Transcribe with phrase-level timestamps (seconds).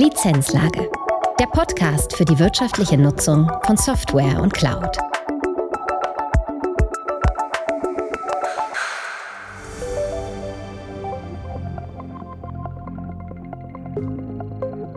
[0.00, 0.90] Lizenzlage.
[1.38, 4.96] Der Podcast für die wirtschaftliche Nutzung von Software und Cloud.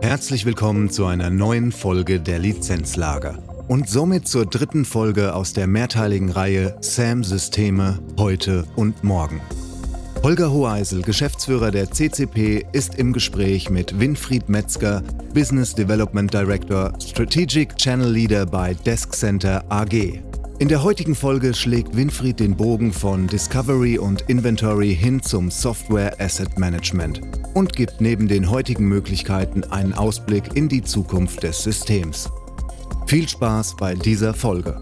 [0.00, 3.36] Herzlich willkommen zu einer neuen Folge der Lizenzlager
[3.68, 9.42] und somit zur dritten Folge aus der mehrteiligen Reihe SAM Systeme heute und morgen.
[10.24, 15.02] Holger Hoheisel, Geschäftsführer der CCP, ist im Gespräch mit Winfried Metzger,
[15.34, 20.22] Business Development Director, Strategic Channel Leader bei Desk Center AG.
[20.60, 26.18] In der heutigen Folge schlägt Winfried den Bogen von Discovery und Inventory hin zum Software
[26.18, 27.20] Asset Management
[27.52, 32.30] und gibt neben den heutigen Möglichkeiten einen Ausblick in die Zukunft des Systems.
[33.06, 34.80] Viel Spaß bei dieser Folge.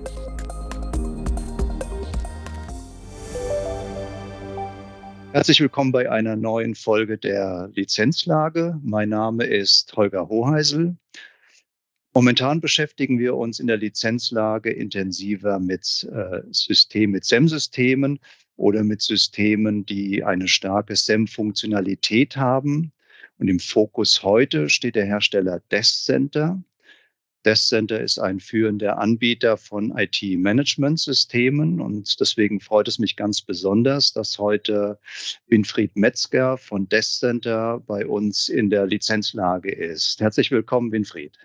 [5.32, 8.78] Herzlich willkommen bei einer neuen Folge der Lizenzlage.
[8.82, 10.94] Mein Name ist Holger Hoheisel.
[12.12, 18.20] Momentan beschäftigen wir uns in der Lizenzlage intensiver mit äh, Systemen, mit SEM-Systemen
[18.56, 22.92] oder mit Systemen, die eine starke SEM-Funktionalität haben.
[23.38, 26.62] Und im Fokus heute steht der Hersteller Desk Center.
[27.44, 34.12] Desk Center ist ein führender Anbieter von IT-Management-Systemen und deswegen freut es mich ganz besonders,
[34.12, 34.98] dass heute
[35.48, 40.20] Winfried Metzger von Desk Center bei uns in der Lizenzlage ist.
[40.20, 41.36] Herzlich willkommen, Winfried.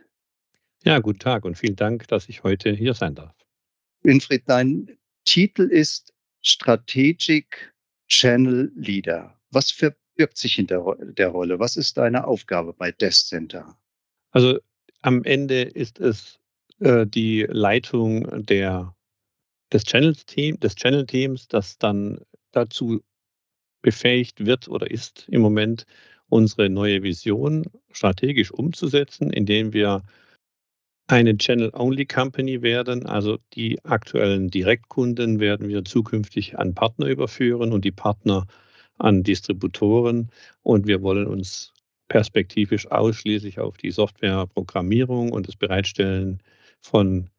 [0.84, 3.36] Ja, guten Tag und vielen Dank, dass ich heute hier sein darf.
[4.04, 7.74] Winfried, dein Titel ist Strategic
[8.08, 9.36] Channel Leader.
[9.50, 11.60] Was verbirgt sich hinter der Rolle?
[11.60, 13.78] Was ist deine Aufgabe bei Desk Center?
[14.32, 14.60] Also
[15.02, 16.40] am Ende ist es
[16.80, 18.96] äh, die Leitung der,
[19.72, 22.20] des Channel-Teams, des Channel-Teams, das dann
[22.52, 23.02] dazu
[23.82, 25.86] befähigt wird oder ist im Moment,
[26.30, 30.04] unsere neue Vision strategisch umzusetzen, indem wir
[31.08, 33.06] eine Channel-Only-Company werden.
[33.06, 38.46] Also die aktuellen Direktkunden werden wir zukünftig an Partner überführen und die Partner
[38.98, 40.30] an Distributoren.
[40.64, 41.74] Und wir wollen uns
[42.08, 46.42] perspektivisch ausschließlich auf die Softwareprogrammierung und das Bereitstellen
[46.82, 47.30] von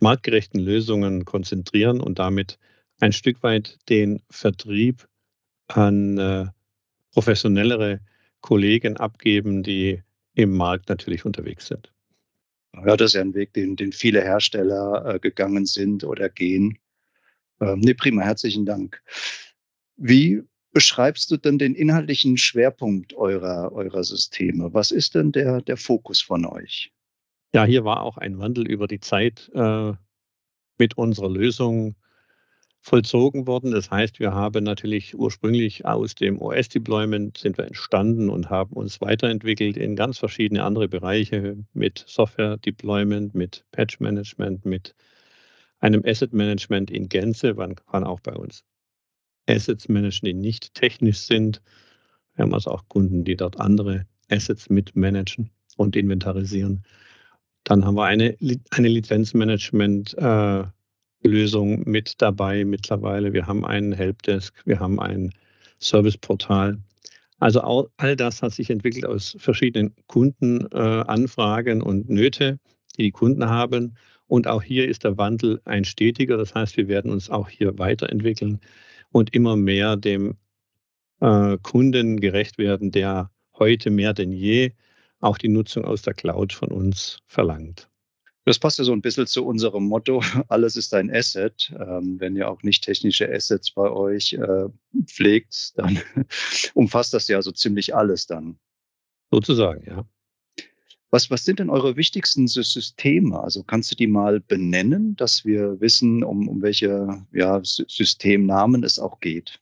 [0.00, 2.58] marktgerechten Lösungen konzentrieren und damit
[3.00, 5.06] ein Stück weit den Vertrieb
[5.68, 6.46] an äh,
[7.12, 8.00] professionellere
[8.40, 10.02] Kollegen abgeben, die
[10.34, 11.92] im Markt natürlich unterwegs sind.
[12.74, 16.78] Ja, das ist ja ein Weg, den, den viele Hersteller äh, gegangen sind oder gehen.
[17.62, 19.02] Nee, prima, herzlichen Dank.
[19.98, 20.42] Wie
[20.72, 24.72] beschreibst du denn den inhaltlichen Schwerpunkt eurer, eurer Systeme?
[24.72, 26.92] Was ist denn der, der Fokus von euch?
[27.52, 29.92] Ja, hier war auch ein Wandel über die Zeit äh,
[30.78, 31.96] mit unserer Lösung
[32.80, 33.72] vollzogen worden.
[33.72, 39.00] Das heißt, wir haben natürlich ursprünglich aus dem OS-Deployment sind wir entstanden und haben uns
[39.00, 44.94] weiterentwickelt in ganz verschiedene andere Bereiche mit Software-Deployment, mit Patch-Management, mit
[45.80, 48.64] einem Asset-Management in Gänze, man kann auch bei uns
[49.50, 51.60] Assets managen, die nicht technisch sind.
[52.34, 56.84] Wir haben also auch Kunden, die dort andere Assets mitmanagen und inventarisieren.
[57.64, 58.36] Dann haben wir eine,
[58.70, 63.32] eine Lizenzmanagement-Lösung äh, mit dabei mittlerweile.
[63.32, 65.32] Wir haben einen Helpdesk, wir haben ein
[65.78, 66.78] Serviceportal.
[67.38, 72.58] Also all, all das hat sich entwickelt aus verschiedenen Kundenanfragen äh, und Nöte,
[72.96, 73.96] die die Kunden haben.
[74.26, 76.36] Und auch hier ist der Wandel ein stetiger.
[76.36, 78.60] Das heißt, wir werden uns auch hier weiterentwickeln
[79.12, 80.36] und immer mehr dem
[81.20, 84.72] äh, Kunden gerecht werden, der heute mehr denn je
[85.20, 87.90] auch die Nutzung aus der Cloud von uns verlangt.
[88.46, 91.72] Das passt ja so ein bisschen zu unserem Motto, alles ist ein Asset.
[91.78, 94.68] Ähm, wenn ihr auch nicht technische Assets bei euch äh,
[95.06, 96.00] pflegt, dann
[96.74, 98.58] umfasst das ja so ziemlich alles dann.
[99.30, 100.04] Sozusagen, ja.
[101.12, 103.42] Was, was sind denn eure wichtigsten Systeme?
[103.42, 108.98] Also kannst du die mal benennen, dass wir wissen, um, um welche ja, Systemnamen es
[108.98, 109.60] auch geht?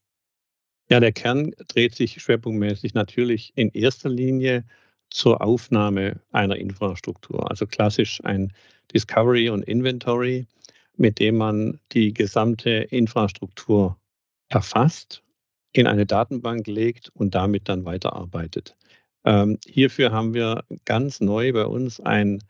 [0.91, 4.65] Ja, der Kern dreht sich schwerpunktmäßig natürlich in erster Linie
[5.11, 7.51] zur Aufnahme einer Infrastruktur.
[7.51, 8.53] Also klassisch ein
[8.95, 10.47] Discovery und Inventory,
[10.97, 13.99] mit dem man die gesamte Infrastruktur
[14.49, 15.23] erfasst,
[15.73, 18.77] in eine Datenbank legt und damit dann weiterarbeitet.
[19.29, 22.43] Ähm, hierfür haben wir ganz neu bei uns ein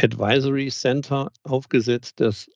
[0.00, 2.50] Advisory Center aufgesetzt, das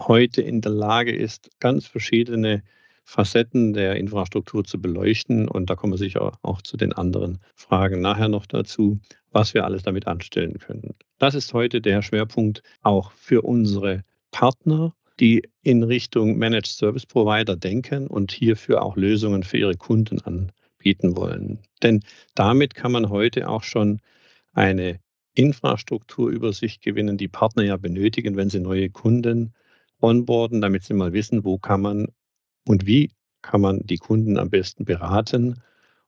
[0.00, 2.64] heute in der Lage ist, ganz verschiedene
[3.04, 5.46] Facetten der Infrastruktur zu beleuchten.
[5.46, 8.98] Und da kommen wir sicher auch zu den anderen Fragen nachher noch dazu,
[9.30, 10.96] was wir alles damit anstellen können.
[11.18, 14.02] Das ist heute der Schwerpunkt auch für unsere
[14.32, 20.20] Partner, die in Richtung Managed Service Provider denken und hierfür auch Lösungen für ihre Kunden
[20.22, 21.58] an, bieten wollen.
[21.82, 22.02] Denn
[22.34, 24.00] damit kann man heute auch schon
[24.52, 25.00] eine
[25.34, 29.54] Infrastrukturübersicht gewinnen, die Partner ja benötigen, wenn sie neue Kunden
[30.00, 32.08] onboarden, damit sie mal wissen, wo kann man
[32.66, 33.10] und wie
[33.42, 35.62] kann man die Kunden am besten beraten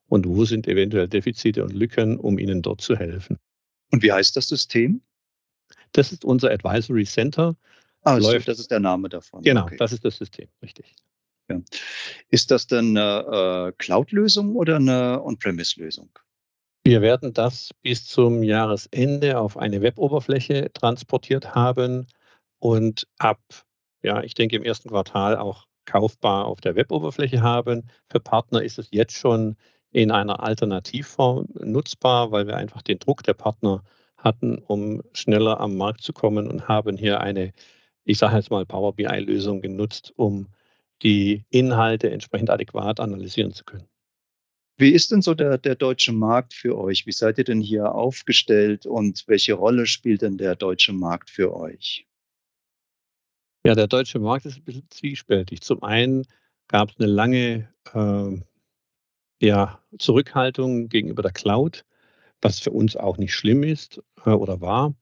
[0.07, 3.39] und wo sind eventuell Defizite und Lücken, um ihnen dort zu helfen.
[3.93, 5.01] Und wie heißt das System?
[5.93, 7.57] Das ist unser Advisory Center.
[8.03, 9.43] Ah, läuft, das ist der Name davon.
[9.43, 9.77] Genau, okay.
[9.79, 10.95] das ist das System, richtig.
[11.51, 11.61] Ja.
[12.31, 16.11] Ist das denn eine äh, Cloud-Lösung oder eine On-Premise-Lösung?
[16.85, 22.07] Wir werden das bis zum Jahresende auf eine Weboberfläche transportiert haben
[22.59, 23.41] und ab,
[24.03, 27.91] ja, ich denke im ersten Quartal auch kaufbar auf der Weboberfläche haben.
[28.11, 29.57] Für Partner ist es jetzt schon
[29.93, 33.83] in einer Alternativform nutzbar, weil wir einfach den Druck der Partner
[34.17, 37.53] hatten, um schneller am Markt zu kommen und haben hier eine,
[38.05, 40.49] ich sage jetzt mal, Power BI-Lösung genutzt, um
[41.03, 43.89] die Inhalte entsprechend adäquat analysieren zu können.
[44.77, 47.07] Wie ist denn so der, der deutsche Markt für euch?
[47.07, 51.55] Wie seid ihr denn hier aufgestellt und welche Rolle spielt denn der deutsche Markt für
[51.55, 52.07] euch?
[53.65, 55.61] Ja, der deutsche Markt ist ein bisschen zwiespältig.
[55.61, 56.27] Zum einen
[56.67, 58.41] gab es eine lange äh,
[59.47, 61.85] ja, Zurückhaltung gegenüber der Cloud,
[62.41, 64.95] was für uns auch nicht schlimm ist äh, oder war.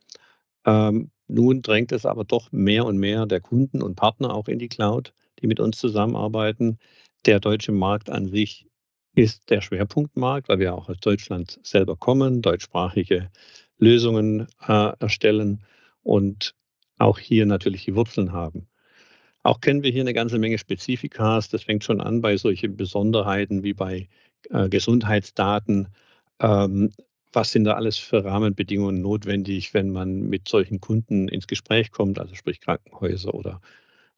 [0.65, 4.59] Ähm, nun drängt es aber doch mehr und mehr der Kunden und Partner auch in
[4.59, 6.79] die Cloud, die mit uns zusammenarbeiten.
[7.27, 8.67] Der deutsche Markt an sich
[9.15, 13.31] ist der Schwerpunktmarkt, weil wir auch aus Deutschland selber kommen, deutschsprachige
[13.79, 15.65] Lösungen äh, erstellen
[16.03, 16.55] und
[16.99, 18.69] auch hier natürlich die Wurzeln haben.
[19.43, 21.49] Auch kennen wir hier eine ganze Menge Spezifikas.
[21.49, 24.09] Das fängt schon an bei solchen Besonderheiten wie bei
[24.51, 25.89] äh, Gesundheitsdaten.
[26.41, 26.93] Ähm,
[27.33, 32.19] was sind da alles für Rahmenbedingungen notwendig, wenn man mit solchen Kunden ins Gespräch kommt,
[32.19, 33.61] also sprich Krankenhäuser oder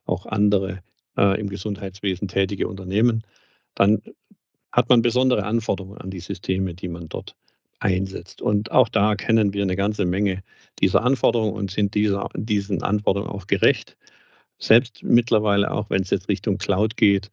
[0.05, 0.82] auch andere
[1.20, 3.22] im Gesundheitswesen tätige Unternehmen,
[3.75, 4.02] dann
[4.72, 7.37] hat man besondere Anforderungen an die Systeme, die man dort
[7.81, 8.43] einsetzt.
[8.43, 10.43] Und auch da kennen wir eine ganze Menge
[10.81, 13.96] dieser Anforderungen und sind dieser, diesen Anforderungen auch gerecht.
[14.58, 17.31] Selbst mittlerweile, auch wenn es jetzt Richtung Cloud geht,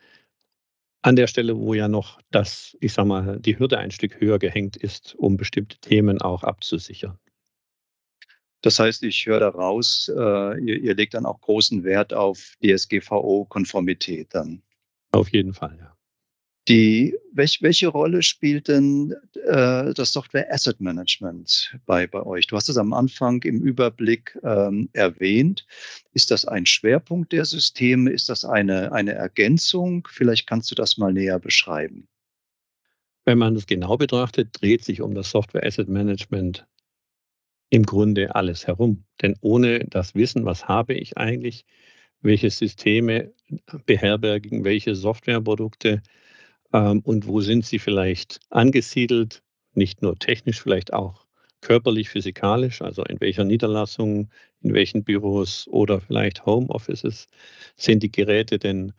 [1.02, 4.40] an der Stelle, wo ja noch das, ich sag mal, die Hürde ein Stück höher
[4.40, 7.20] gehängt ist, um bestimmte Themen auch abzusichern.
[8.68, 14.36] Das heißt, ich höre daraus, äh, ihr, ihr legt dann auch großen Wert auf DSGVO-Konformität
[14.36, 14.62] dann.
[15.14, 15.96] Auf jeden Fall, ja.
[16.68, 19.16] Die, welch, welche Rolle spielt denn
[19.46, 22.48] äh, das Software Asset Management bei, bei euch?
[22.48, 25.66] Du hast es am Anfang im Überblick ähm, erwähnt.
[26.12, 28.10] Ist das ein Schwerpunkt der Systeme?
[28.10, 30.06] Ist das eine, eine Ergänzung?
[30.12, 32.10] Vielleicht kannst du das mal näher beschreiben.
[33.24, 36.68] Wenn man es genau betrachtet, dreht sich um das Software Asset Management
[37.70, 39.04] im Grunde alles herum.
[39.22, 41.66] Denn ohne das Wissen, was habe ich eigentlich,
[42.22, 43.34] welche Systeme
[43.86, 46.02] beherbergen welche Softwareprodukte,
[46.74, 49.44] ähm, und wo sind sie vielleicht angesiedelt,
[49.74, 51.26] nicht nur technisch, vielleicht auch
[51.62, 54.30] körperlich, physikalisch, also in welcher Niederlassung,
[54.62, 57.28] in welchen Büros oder vielleicht Homeoffices
[57.76, 58.94] sind die Geräte denn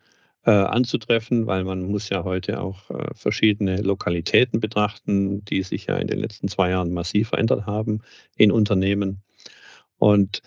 [0.45, 5.97] äh, anzutreffen, weil man muss ja heute auch äh, verschiedene Lokalitäten betrachten, die sich ja
[5.97, 8.01] in den letzten zwei Jahren massiv verändert haben
[8.35, 9.21] in Unternehmen.
[9.97, 10.41] Und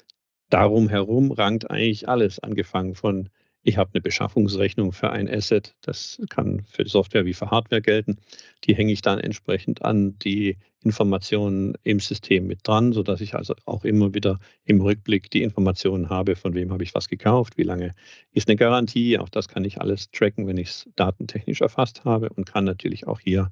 [0.48, 3.28] darum herum rankt eigentlich alles, angefangen von
[3.64, 8.16] ich habe eine Beschaffungsrechnung für ein Asset, das kann für Software wie für Hardware gelten.
[8.64, 13.54] Die hänge ich dann entsprechend an die Informationen im System mit dran, sodass ich also
[13.64, 17.62] auch immer wieder im Rückblick die Informationen habe, von wem habe ich was gekauft, wie
[17.62, 17.94] lange
[18.32, 19.18] ist eine Garantie.
[19.18, 23.06] Auch das kann ich alles tracken, wenn ich es datentechnisch erfasst habe und kann natürlich
[23.06, 23.50] auch hier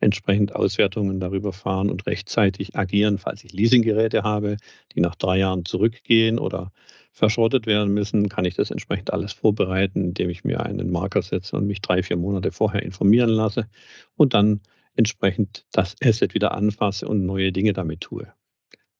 [0.00, 4.56] entsprechend Auswertungen darüber fahren und rechtzeitig agieren, falls ich Leasinggeräte habe,
[4.94, 6.72] die nach drei Jahren zurückgehen oder
[7.12, 11.56] verschrottet werden müssen, kann ich das entsprechend alles vorbereiten, indem ich mir einen Marker setze
[11.56, 13.68] und mich drei, vier Monate vorher informieren lasse
[14.16, 14.60] und dann
[14.96, 18.32] entsprechend das Asset wieder anfasse und neue Dinge damit tue.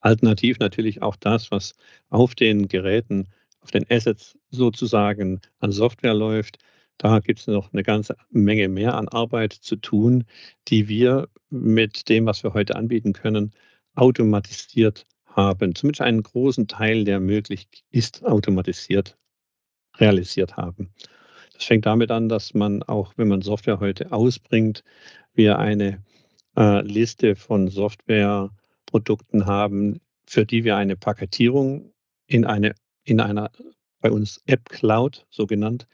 [0.01, 1.75] Alternativ natürlich auch das, was
[2.11, 3.29] auf den Geräten,
[3.61, 6.59] auf den Assets sozusagen an Software läuft.
[6.99, 10.25] Da gibt es noch eine ganze Menge mehr an Arbeit zu tun,
[10.69, 13.53] die wir mit dem, was wir heute anbieten können,
[13.95, 19.19] automatisiert haben, zumindest einen großen Teil, der möglich ist, automatisiert
[19.99, 20.91] realisiert haben.
[21.57, 24.85] Das fängt damit an, dass man auch, wenn man Software heute ausbringt,
[25.35, 26.03] wir eine
[26.57, 31.93] äh, Liste von Softwareprodukten haben, für die wir eine Paketierung
[32.27, 33.51] in, eine, in einer
[34.01, 35.87] bei uns App Cloud, so genannt,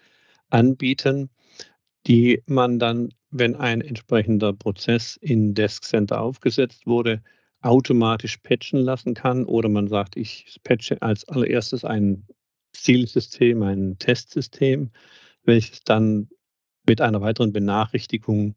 [0.50, 1.30] anbieten,
[2.06, 7.22] die man dann, wenn ein entsprechender Prozess in Desk Center aufgesetzt wurde,
[7.60, 12.26] automatisch patchen lassen kann oder man sagt, ich patche als allererstes ein
[12.72, 14.90] Zielsystem, ein Testsystem,
[15.44, 16.28] welches dann
[16.86, 18.54] mit einer weiteren Benachrichtigung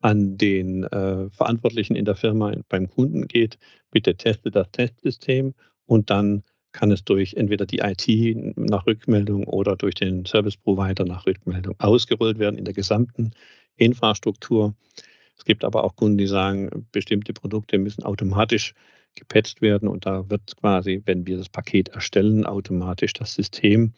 [0.00, 3.58] an den äh, Verantwortlichen in der Firma beim Kunden geht,
[3.90, 5.54] bitte teste das Testsystem
[5.86, 11.06] und dann kann es durch entweder die IT nach Rückmeldung oder durch den Service Provider
[11.06, 13.32] nach Rückmeldung ausgerollt werden in der gesamten
[13.76, 14.74] Infrastruktur.
[15.38, 18.74] Es gibt aber auch Kunden, die sagen, bestimmte Produkte müssen automatisch
[19.14, 23.94] gepatcht werden und da wird quasi, wenn wir das Paket erstellen, automatisch das System,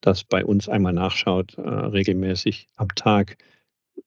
[0.00, 3.38] das bei uns einmal nachschaut, äh, regelmäßig am Tag,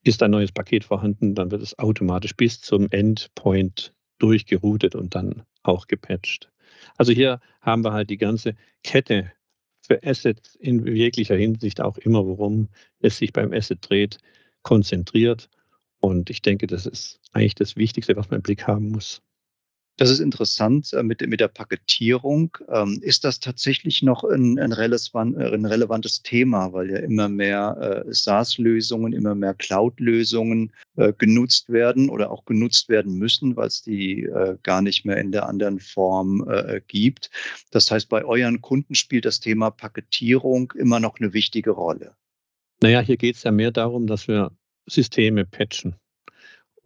[0.04, 5.44] ist ein neues Paket vorhanden, dann wird es automatisch bis zum Endpoint durchgeroutet und dann
[5.64, 6.52] auch gepatcht.
[6.98, 9.32] Also hier haben wir halt die ganze Kette
[9.82, 12.70] für Assets in jeglicher Hinsicht auch immer, worum
[13.00, 14.20] es sich beim Asset dreht,
[14.62, 15.50] konzentriert.
[16.00, 19.22] Und ich denke, das ist eigentlich das Wichtigste, was man im Blick haben muss.
[19.98, 22.58] Das ist interessant äh, mit, mit der Paketierung.
[22.70, 27.30] Ähm, ist das tatsächlich noch ein, ein, relevant, äh, ein relevantes Thema, weil ja immer
[27.30, 30.72] mehr äh, SaaS-Lösungen, immer mehr Cloud-Lösungen
[31.18, 34.28] genutzt werden oder auch genutzt werden müssen, weil es die
[34.62, 36.46] gar nicht mehr in der anderen Form
[36.88, 37.32] gibt.
[37.72, 42.16] Das heißt, bei euren Kunden spielt das Thema Paketierung immer noch eine wichtige Rolle.
[42.82, 44.52] Naja, hier geht es ja mehr darum, dass wir
[44.86, 45.96] Systeme patchen.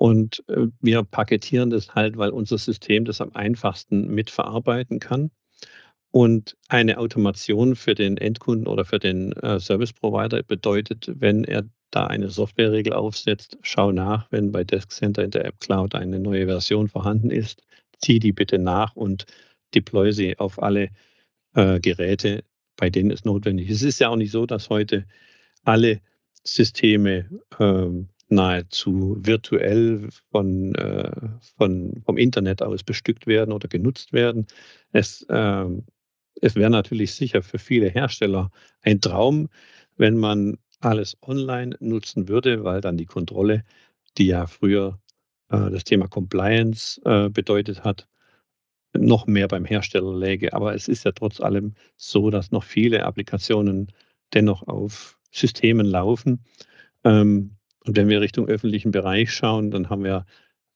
[0.05, 5.31] Und äh, wir paketieren das halt, weil unser System das am einfachsten mitverarbeiten kann.
[6.11, 11.63] Und eine Automation für den Endkunden oder für den äh, Service Provider bedeutet, wenn er
[11.89, 16.19] da eine Softwareregel aufsetzt, schau nach, wenn bei Desk Center in der App Cloud eine
[16.19, 17.63] neue Version vorhanden ist,
[17.97, 19.25] zieh die bitte nach und
[19.73, 20.89] deploy sie auf alle
[21.55, 22.43] äh, Geräte,
[22.77, 23.77] bei denen es notwendig ist.
[23.77, 25.07] Es ist ja auch nicht so, dass heute
[25.63, 25.99] alle
[26.43, 27.27] Systeme
[27.59, 31.11] ähm, nahezu virtuell von, äh,
[31.57, 34.47] von, vom Internet aus bestückt werden oder genutzt werden.
[34.91, 35.65] Es, äh,
[36.41, 38.51] es wäre natürlich sicher für viele Hersteller
[38.81, 39.49] ein Traum,
[39.97, 43.63] wenn man alles online nutzen würde, weil dann die Kontrolle,
[44.17, 44.99] die ja früher
[45.49, 48.07] äh, das Thema Compliance äh, bedeutet hat,
[48.93, 50.53] noch mehr beim Hersteller läge.
[50.53, 53.91] Aber es ist ja trotz allem so, dass noch viele Applikationen
[54.33, 56.45] dennoch auf Systemen laufen.
[57.03, 60.25] Ähm, und wenn wir Richtung öffentlichen Bereich schauen, dann haben wir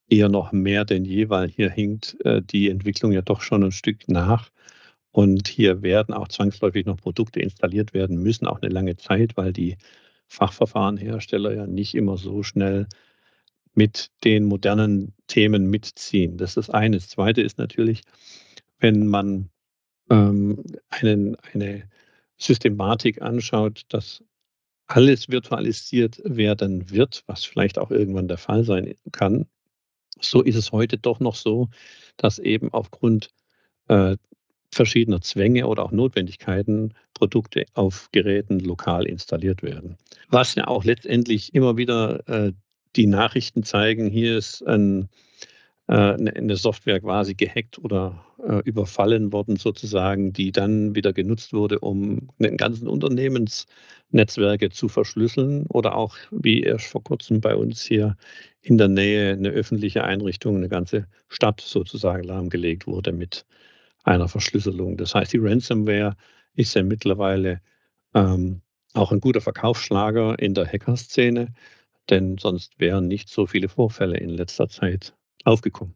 [0.10, 3.72] eher noch mehr denn je, weil hier hinkt äh, die Entwicklung ja doch schon ein
[3.72, 4.50] Stück nach.
[5.12, 9.54] Und hier werden auch zwangsläufig noch Produkte installiert werden müssen, auch eine lange Zeit, weil
[9.54, 9.78] die
[10.28, 12.88] Fachverfahrenhersteller ja nicht immer so schnell
[13.74, 16.38] mit den modernen Themen mitziehen.
[16.38, 16.98] Das ist das eine.
[16.98, 18.02] Das zweite ist natürlich,
[18.80, 19.50] wenn man
[20.10, 21.84] ähm, einen, eine
[22.38, 24.24] Systematik anschaut, dass
[24.90, 29.46] alles virtualisiert werden wird, was vielleicht auch irgendwann der Fall sein kann,
[30.20, 31.70] so ist es heute doch noch so,
[32.18, 33.30] dass eben aufgrund
[33.88, 34.18] äh,
[34.72, 39.98] verschiedener Zwänge oder auch Notwendigkeiten Produkte auf Geräten lokal installiert werden.
[40.30, 42.54] Was ja auch letztendlich immer wieder äh,
[42.96, 45.10] die Nachrichten zeigen, hier ist ein
[45.96, 52.30] eine Software quasi gehackt oder äh, überfallen worden sozusagen, die dann wieder genutzt wurde, um
[52.38, 58.16] den ganzen Unternehmensnetzwerke zu verschlüsseln oder auch, wie erst vor kurzem bei uns hier
[58.62, 63.46] in der Nähe eine öffentliche Einrichtung, eine ganze Stadt sozusagen lahmgelegt wurde mit
[64.04, 64.96] einer Verschlüsselung.
[64.96, 66.16] Das heißt, die Ransomware
[66.56, 67.62] ist ja mittlerweile
[68.14, 68.62] ähm,
[68.94, 71.54] auch ein guter Verkaufsschlager in der Hackerszene,
[72.10, 75.16] denn sonst wären nicht so viele Vorfälle in letzter Zeit
[75.46, 75.96] aufgekommen.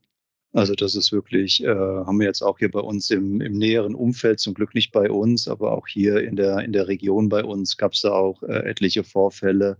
[0.53, 3.95] Also das ist wirklich, äh, haben wir jetzt auch hier bei uns im, im näheren
[3.95, 7.43] Umfeld, zum Glück nicht bei uns, aber auch hier in der, in der Region bei
[7.43, 9.77] uns gab es da auch äh, etliche Vorfälle.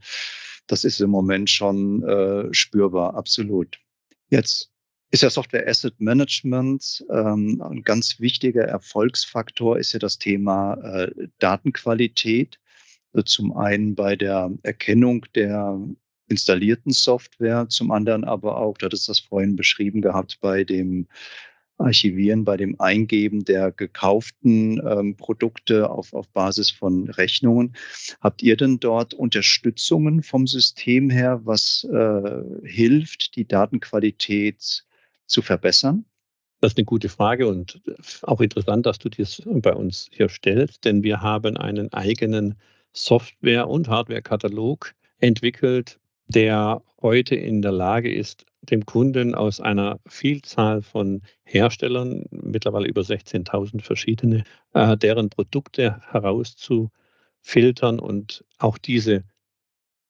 [0.65, 3.77] Das ist im Moment schon äh, spürbar, absolut.
[4.29, 4.72] Jetzt
[5.12, 11.12] ist ja Software Asset Management ähm, ein ganz wichtiger Erfolgsfaktor ist ja das Thema äh,
[11.38, 12.60] Datenqualität.
[13.25, 15.79] Zum einen bei der Erkennung der
[16.27, 21.08] installierten Software, zum anderen aber auch, du hattest das vorhin beschrieben gehabt, bei dem
[21.77, 27.75] Archivieren, bei dem Eingeben der gekauften ähm, Produkte auf, auf Basis von Rechnungen.
[28.22, 34.86] Habt ihr denn dort Unterstützungen vom System her, was äh, hilft, die Datenqualität
[35.25, 36.06] zu verbessern?
[36.62, 37.82] Das ist eine gute Frage und
[38.22, 42.56] auch interessant, dass du das bei uns hier stellst, denn wir haben einen eigenen
[42.94, 46.00] Software- und Hardware-Katalog entwickelt,
[46.34, 53.02] der heute in der Lage ist, dem Kunden aus einer Vielzahl von Herstellern, mittlerweile über
[53.02, 59.24] 16.000 verschiedene, äh, deren Produkte herauszufiltern und auch diese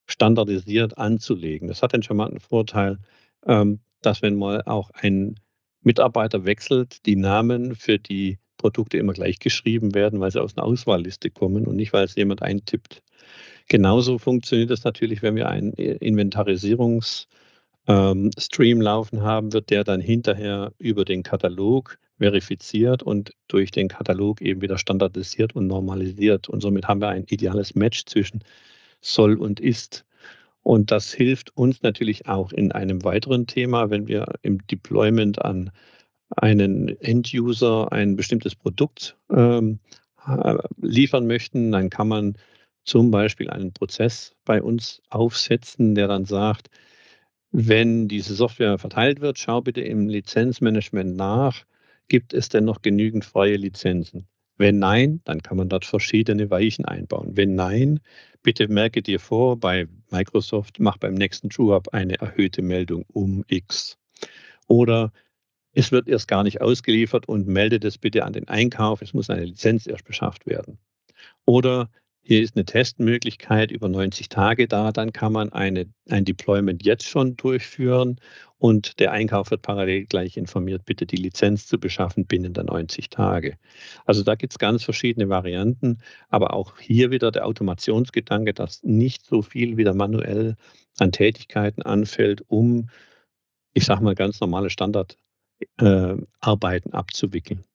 [0.06, 1.68] standardisiert anzulegen.
[1.68, 3.00] Das hat den charmanten Vorteil,
[3.46, 5.40] ähm, dass wenn mal auch ein
[5.82, 10.66] Mitarbeiter wechselt, die Namen für die Produkte immer gleich geschrieben werden, weil sie aus einer
[10.66, 13.02] Auswahlliste kommen und nicht, weil es jemand eintippt.
[13.68, 17.44] Genauso funktioniert es natürlich, wenn wir ein Inventarisierungsprogramm
[17.88, 23.90] ähm, Stream laufen haben, wird der dann hinterher über den Katalog verifiziert und durch den
[23.90, 26.48] Katalog eben wieder standardisiert und normalisiert.
[26.48, 28.44] Und somit haben wir ein ideales Match zwischen
[29.02, 30.06] soll und ist.
[30.62, 35.72] Und das hilft uns natürlich auch in einem weiteren Thema, wenn wir im Deployment an
[36.30, 39.80] einen End-User ein bestimmtes Produkt ähm,
[40.82, 42.38] liefern möchten, dann kann man
[42.84, 46.70] zum Beispiel einen Prozess bei uns aufsetzen, der dann sagt,
[47.52, 51.66] wenn diese Software verteilt wird, schau bitte im Lizenzmanagement nach,
[52.08, 54.28] gibt es denn noch genügend freie Lizenzen?
[54.58, 57.36] Wenn nein, dann kann man dort verschiedene Weichen einbauen.
[57.36, 58.00] Wenn nein,
[58.44, 63.98] bitte merke dir vor, bei Microsoft mach beim nächsten True-Up eine erhöhte Meldung um X.
[64.68, 65.12] Oder
[65.74, 69.30] es wird erst gar nicht ausgeliefert und melde das bitte an den Einkauf, es muss
[69.30, 70.78] eine Lizenz erst beschafft werden.
[71.46, 71.90] Oder
[72.26, 77.06] hier ist eine Testmöglichkeit über 90 Tage da, dann kann man eine, ein Deployment jetzt
[77.06, 78.18] schon durchführen
[78.58, 83.10] und der Einkauf wird parallel gleich informiert, bitte die Lizenz zu beschaffen binnen der 90
[83.10, 83.58] Tage.
[84.06, 85.98] Also da gibt es ganz verschiedene Varianten,
[86.30, 90.56] aber auch hier wieder der Automationsgedanke, dass nicht so viel wieder manuell
[91.00, 92.90] an Tätigkeiten anfällt, um,
[93.74, 97.66] ich sage mal, ganz normale Standardarbeiten äh, abzuwickeln.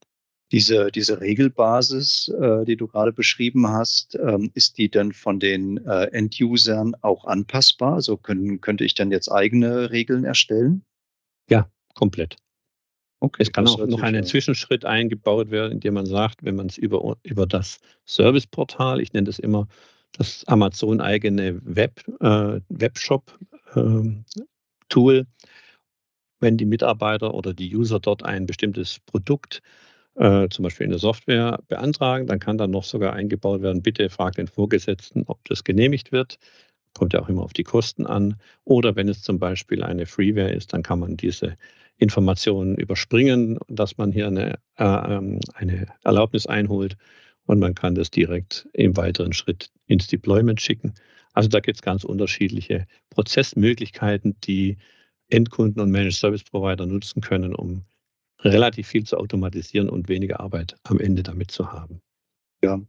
[0.50, 5.84] Diese, diese Regelbasis, äh, die du gerade beschrieben hast, ähm, ist die dann von den
[5.86, 7.94] äh, End-Usern auch anpassbar?
[7.94, 10.82] Also können, könnte ich dann jetzt eigene Regeln erstellen?
[11.50, 12.36] Ja, komplett.
[13.20, 16.78] Okay, es kann auch noch ein Zwischenschritt eingebaut werden, indem man sagt, wenn man es
[16.78, 19.66] über, über das Serviceportal, ich nenne das immer
[20.12, 25.26] das Amazon-eigene Web, äh, Webshop-Tool, ähm,
[26.40, 29.62] wenn die Mitarbeiter oder die User dort ein bestimmtes Produkt
[30.18, 32.26] äh, zum Beispiel in der Software beantragen.
[32.26, 36.38] Dann kann dann noch sogar eingebaut werden, bitte frag den Vorgesetzten, ob das genehmigt wird.
[36.94, 38.36] Kommt ja auch immer auf die Kosten an.
[38.64, 41.56] Oder wenn es zum Beispiel eine Freeware ist, dann kann man diese
[41.98, 46.96] Informationen überspringen, dass man hier eine, äh, ähm, eine Erlaubnis einholt
[47.46, 50.94] und man kann das direkt im weiteren Schritt ins Deployment schicken.
[51.32, 54.76] Also da gibt es ganz unterschiedliche Prozessmöglichkeiten, die
[55.28, 57.84] Endkunden und Managed Service Provider nutzen können, um
[58.40, 62.00] relativ viel zu automatisieren und weniger Arbeit am Ende damit zu haben.
[62.62, 62.80] Ja.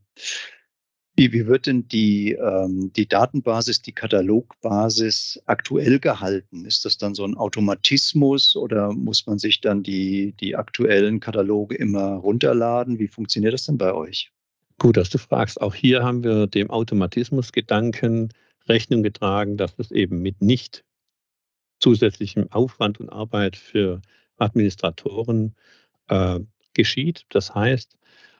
[1.15, 6.63] Wie, wie wird denn die, ähm, die Datenbasis, die Katalogbasis aktuell gehalten?
[6.63, 11.75] Ist das dann so ein Automatismus oder muss man sich dann die, die aktuellen Kataloge
[11.75, 12.99] immer runterladen?
[12.99, 14.31] Wie funktioniert das denn bei euch?
[14.77, 15.59] Gut, dass du fragst.
[15.59, 18.29] Auch hier haben wir dem Automatismusgedanken
[18.69, 20.85] Rechnung getragen, dass es eben mit nicht
[21.79, 24.01] zusätzlichem Aufwand und Arbeit für
[24.39, 25.56] Administratoren
[26.08, 26.39] äh,
[26.73, 27.25] geschieht.
[27.30, 27.97] Das heißt,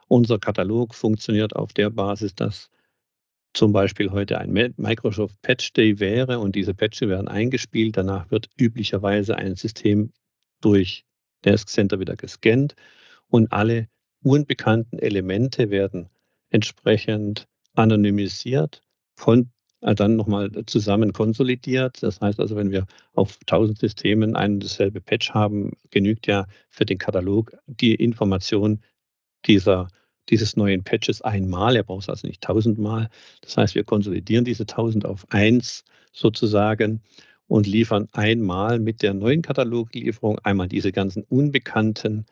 [0.07, 2.69] unser Katalog funktioniert auf der Basis, dass
[3.53, 7.97] zum Beispiel heute ein Microsoft Patch Day wäre und diese Patches werden eingespielt.
[7.97, 10.12] Danach wird üblicherweise ein System
[10.62, 11.05] durch
[11.45, 12.75] Desk Center wieder gescannt
[13.27, 13.88] und alle
[14.23, 16.09] unbekannten Elemente werden
[16.49, 18.81] entsprechend anonymisiert
[19.15, 22.03] von dann nochmal zusammen konsolidiert.
[22.03, 26.47] Das heißt also, wenn wir auf 1000 Systemen ein und dasselbe Patch haben, genügt ja
[26.69, 28.81] für den Katalog die Information
[29.45, 29.87] dieser,
[30.29, 31.75] dieses neuen Patches einmal.
[31.75, 33.09] Er braucht es also nicht tausendmal.
[33.41, 37.01] Das heißt, wir konsolidieren diese 1000 auf eins sozusagen
[37.47, 42.25] und liefern einmal mit der neuen Kataloglieferung einmal diese ganzen unbekannten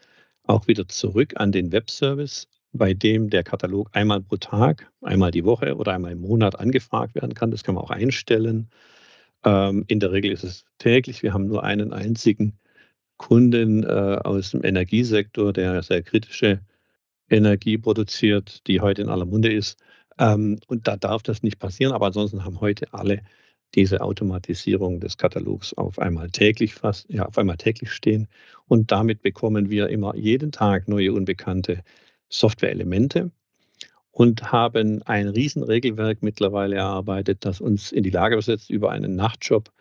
[0.43, 5.45] auch wieder zurück an den Webservice bei dem der Katalog einmal pro Tag, einmal die
[5.45, 7.51] Woche oder einmal im Monat angefragt werden kann.
[7.51, 8.69] Das kann man auch einstellen.
[9.43, 11.23] Ähm, in der Regel ist es täglich.
[11.23, 12.57] Wir haben nur einen einzigen
[13.17, 16.61] Kunden äh, aus dem Energiesektor, der sehr kritische
[17.29, 19.77] Energie produziert, die heute in aller Munde ist.
[20.19, 21.93] Ähm, und da darf das nicht passieren.
[21.93, 23.21] Aber ansonsten haben heute alle
[23.75, 28.27] diese Automatisierung des Katalogs auf einmal täglich fast, ja, auf einmal täglich stehen.
[28.67, 31.83] Und damit bekommen wir immer jeden Tag neue Unbekannte
[32.29, 33.31] Software-Elemente
[34.11, 39.71] und haben ein Riesenregelwerk mittlerweile erarbeitet, das uns in die Lage versetzt, über einen Nachtjob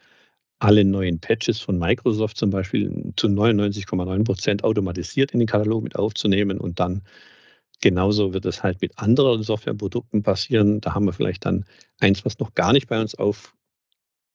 [0.59, 5.96] alle neuen Patches von Microsoft zum Beispiel zu 99,9 Prozent automatisiert in den Katalog mit
[5.96, 7.02] aufzunehmen und dann
[7.82, 10.80] genauso wird es halt mit anderen Softwareprodukten passieren.
[10.80, 11.64] Da haben wir vielleicht dann
[12.00, 13.14] eins, was noch gar nicht bei uns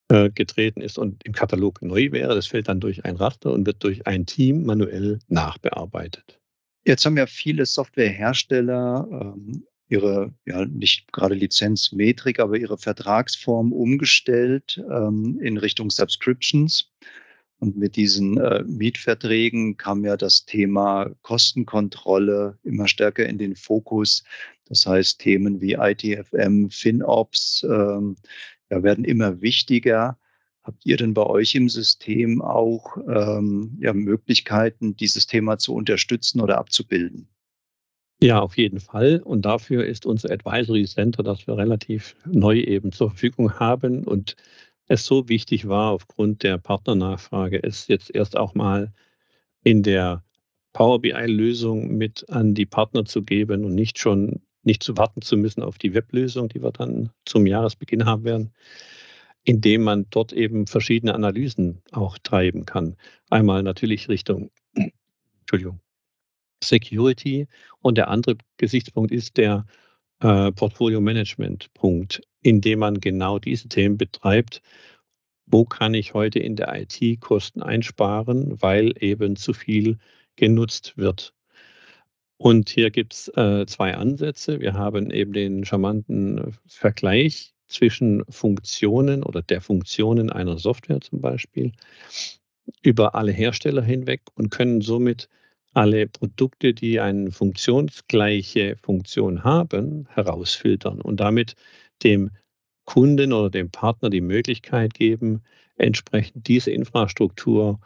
[0.09, 2.35] aufgetreten ist und im Katalog neu wäre.
[2.35, 6.40] Das fällt dann durch ein Raster und wird durch ein Team manuell nachbearbeitet.
[6.85, 14.81] Jetzt haben ja viele Softwarehersteller ähm, ihre, ja, nicht gerade Lizenzmetrik, aber ihre Vertragsform umgestellt
[14.89, 16.89] ähm, in Richtung Subscriptions.
[17.59, 24.23] Und mit diesen äh, Mietverträgen kam ja das Thema Kostenkontrolle immer stärker in den Fokus.
[24.65, 28.15] Das heißt, Themen wie ITFM, FinOps ähm,
[28.71, 30.17] ja, werden immer wichtiger.
[30.63, 36.39] Habt ihr denn bei euch im System auch ähm, ja, Möglichkeiten, dieses Thema zu unterstützen
[36.39, 37.27] oder abzubilden?
[38.21, 39.21] Ja, auf jeden Fall.
[39.25, 44.35] Und dafür ist unser Advisory Center, das wir relativ neu eben zur Verfügung haben und
[44.87, 48.93] es so wichtig war aufgrund der Partnernachfrage, es jetzt erst auch mal
[49.63, 50.23] in der
[50.73, 55.37] Power BI-Lösung mit an die Partner zu geben und nicht schon nicht zu warten zu
[55.37, 58.53] müssen auf die Weblösung, die wir dann zum Jahresbeginn haben werden,
[59.43, 62.95] indem man dort eben verschiedene Analysen auch treiben kann.
[63.29, 64.51] Einmal natürlich Richtung
[65.41, 65.81] Entschuldigung,
[66.63, 67.47] Security
[67.79, 69.65] und der andere Gesichtspunkt ist der
[70.19, 74.61] äh, Portfolio-Management-Punkt, indem man genau diese Themen betreibt.
[75.47, 79.97] Wo kann ich heute in der IT Kosten einsparen, weil eben zu viel
[80.35, 81.33] genutzt wird?
[82.37, 84.59] Und hier gibt es äh, zwei Ansätze.
[84.61, 91.71] Wir haben eben den charmanten Vergleich zwischen Funktionen oder der Funktionen einer Software zum Beispiel
[92.83, 95.29] über alle Hersteller hinweg und können somit
[95.73, 101.55] alle Produkte, die eine funktionsgleiche Funktion haben, herausfiltern und damit
[102.03, 102.31] dem
[102.85, 105.43] Kunden oder dem Partner die Möglichkeit geben,
[105.77, 107.79] entsprechend diese Infrastruktur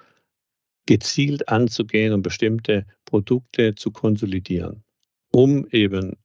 [0.87, 4.83] gezielt anzugehen und bestimmte Produkte zu konsolidieren,
[5.31, 6.17] um eben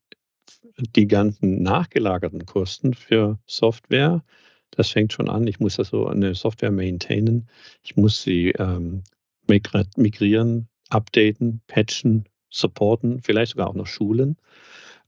[1.08, 4.22] ganzen nachgelagerten Kosten für Software,
[4.70, 7.48] das fängt schon an, ich muss also eine Software maintainen,
[7.82, 9.02] ich muss sie ähm,
[9.46, 14.36] migrieren, updaten, patchen, supporten, vielleicht sogar auch noch schulen,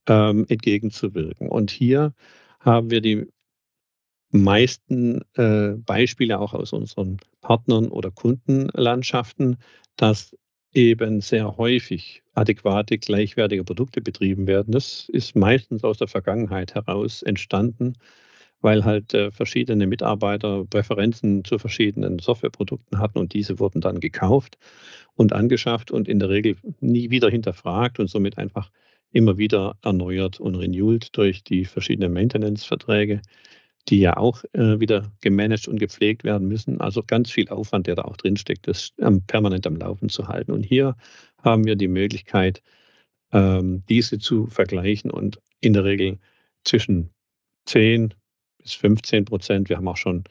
[0.07, 1.49] ähm, entgegenzuwirken.
[1.49, 2.15] Und hier
[2.61, 3.29] haben wir die
[4.31, 9.59] meisten äh, Beispiele auch aus unseren Partnern oder Kundenlandschaften,
[9.97, 10.37] dass
[10.75, 14.73] eben sehr häufig adäquate, gleichwertige Produkte betrieben werden.
[14.73, 17.95] Das ist meistens aus der Vergangenheit heraus entstanden,
[18.61, 24.57] weil halt äh, verschiedene Mitarbeiter Präferenzen zu verschiedenen Softwareprodukten hatten und diese wurden dann gekauft
[25.17, 28.71] und angeschafft und in der Regel nie wieder hinterfragt und somit einfach
[29.13, 33.21] immer wieder erneuert und renewed durch die verschiedenen Maintenance-Verträge,
[33.89, 36.81] die ja auch äh, wieder gemanagt und gepflegt werden müssen.
[36.81, 40.53] Also ganz viel Aufwand, der da auch drinsteckt, das ähm, permanent am Laufen zu halten.
[40.53, 40.97] Und hier
[41.43, 42.63] haben wir die Möglichkeit,
[43.33, 46.19] ähm, diese zu vergleichen und in der Regel
[46.65, 47.11] zwischen
[47.67, 48.15] 10
[48.59, 49.69] bis 15 Prozent.
[49.69, 50.25] Wir haben auch schon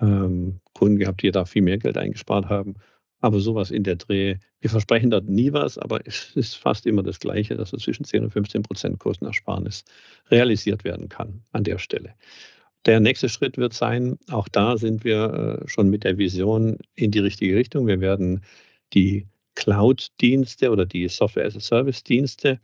[0.00, 2.74] ähm, Kunden gehabt, die da viel mehr Geld eingespart haben.
[3.20, 7.02] Aber sowas in der Dreh, wir versprechen dort nie was, aber es ist fast immer
[7.02, 9.84] das Gleiche, dass so zwischen 10 und 15 Prozent Kostenersparnis
[10.30, 12.14] realisiert werden kann an der Stelle.
[12.86, 17.10] Der nächste Schritt wird sein, auch da sind wir äh, schon mit der Vision in
[17.10, 17.86] die richtige Richtung.
[17.86, 18.44] Wir werden
[18.92, 22.60] die Cloud-Dienste oder die Software-as-a-Service-Dienste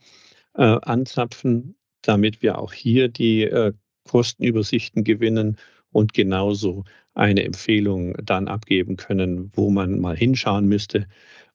[0.55, 3.73] äh, anzapfen, damit wir auch hier die äh,
[4.05, 5.57] Kostenübersichten gewinnen
[5.91, 11.07] und genauso eine Empfehlung dann abgeben können, wo man mal hinschauen müsste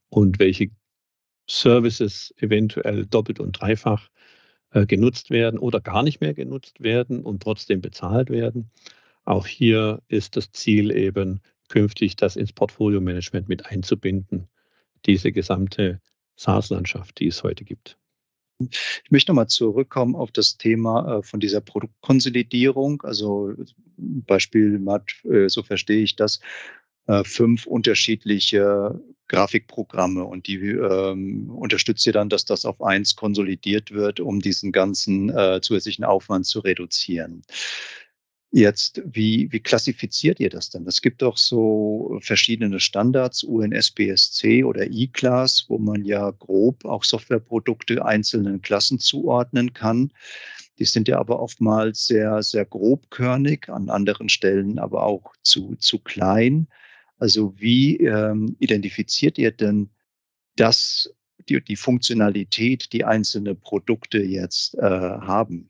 [0.10, 0.70] und welche
[1.48, 4.10] Services eventuell doppelt und dreifach
[4.76, 8.70] äh, genutzt werden oder gar nicht mehr genutzt werden und trotzdem bezahlt werden.
[9.24, 14.50] Auch hier ist das Ziel eben künftig, das ins Portfolio-Management mit einzubinden,
[15.06, 16.02] diese gesamte
[16.36, 17.98] SaaS-Landschaft, die es heute gibt.
[18.60, 23.02] Ich möchte nochmal zurückkommen auf das Thema äh, von dieser Produktkonsolidierung.
[23.04, 23.54] Also
[23.96, 26.42] Beispiel Matt, äh, so verstehe ich das,
[27.08, 33.92] äh, fünf unterschiedliche Grafikprogramme und die ähm, unterstützt ihr dann, dass das auf eins konsolidiert
[33.92, 37.44] wird, um diesen ganzen äh, zusätzlichen Aufwand zu reduzieren.
[38.52, 40.88] Jetzt, wie, wie klassifiziert ihr das denn?
[40.88, 48.06] Es gibt doch so verschiedene Standards, UNSBSC oder E-Class, wo man ja grob auch Softwareprodukte
[48.06, 50.14] einzelnen Klassen zuordnen kann.
[50.80, 56.00] Die sind ja aber oftmals sehr, sehr grobkörnig, an anderen Stellen aber auch zu, zu
[56.00, 56.68] klein.
[57.18, 59.90] Also wie ähm, identifiziert ihr denn
[60.56, 61.14] das,
[61.50, 65.70] die, die Funktionalität, die einzelne Produkte jetzt äh, haben?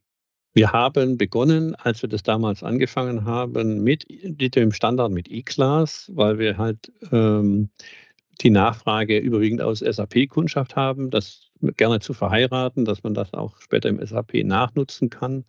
[0.53, 4.05] Wir haben begonnen, als wir das damals angefangen haben, mit
[4.55, 7.69] dem Standard mit E-Class, weil wir halt ähm,
[8.41, 13.89] die Nachfrage überwiegend aus SAP-Kundschaft haben, das gerne zu verheiraten, dass man das auch später
[13.89, 15.43] im SAP nachnutzen kann,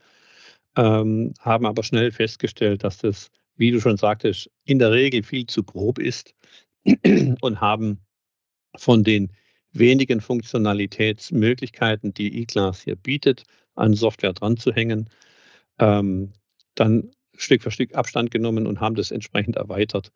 [0.77, 5.47] ähm, haben aber schnell festgestellt, dass das, wie du schon sagtest, in der Regel viel
[5.47, 6.35] zu grob ist
[7.41, 8.01] und haben
[8.77, 9.33] von den
[9.73, 15.11] wenigen Funktionalitätsmöglichkeiten, die E-Class hier bietet, an Software dran zu hängen,
[15.79, 16.33] ähm,
[16.75, 20.13] dann Stück für Stück Abstand genommen und haben das entsprechend erweitert,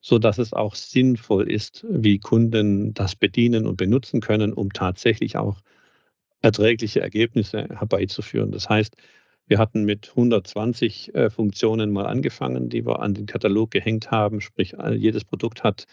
[0.00, 5.60] sodass es auch sinnvoll ist, wie Kunden das bedienen und benutzen können, um tatsächlich auch
[6.40, 8.52] erträgliche Ergebnisse herbeizuführen.
[8.52, 8.96] Das heißt,
[9.46, 14.40] Wir hatten mit 120 äh, Funktionen mal angefangen, die wir an den Katalog gehängt haben.
[14.40, 15.86] Sprich, jedes Produkt hat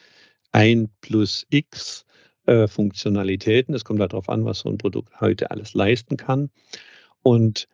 [0.51, 2.05] ein plus x
[2.45, 3.75] äh, Funktionalitäten.
[3.75, 6.49] Es kommt halt darauf an, was so ein Produkt heute alles leisten kann.
[7.21, 7.67] Und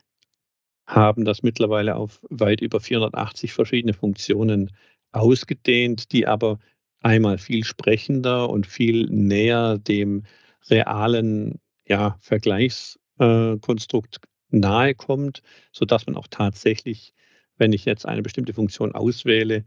[0.85, 4.71] haben das mittlerweile auf weit über 480 verschiedene Funktionen
[5.11, 6.59] ausgedehnt, die aber
[7.01, 10.25] einmal viel sprechender und viel näher dem
[10.69, 17.13] realen ja, Vergleichskonstrukt äh, nahe kommt, sodass man auch tatsächlich,
[17.57, 19.65] wenn ich jetzt eine bestimmte Funktion auswähle,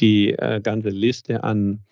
[0.00, 1.84] die äh, ganze Liste an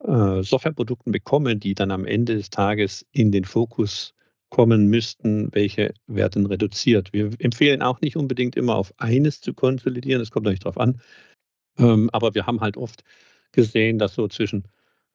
[0.00, 4.14] äh, Softwareprodukten bekomme, die dann am Ende des Tages in den Fokus
[4.48, 7.12] kommen müssten, welche werden reduziert.
[7.12, 11.00] Wir empfehlen auch nicht unbedingt immer auf eines zu konsolidieren, das kommt nicht darauf an.
[11.78, 13.04] Ähm, aber wir haben halt oft
[13.52, 14.64] gesehen, dass so zwischen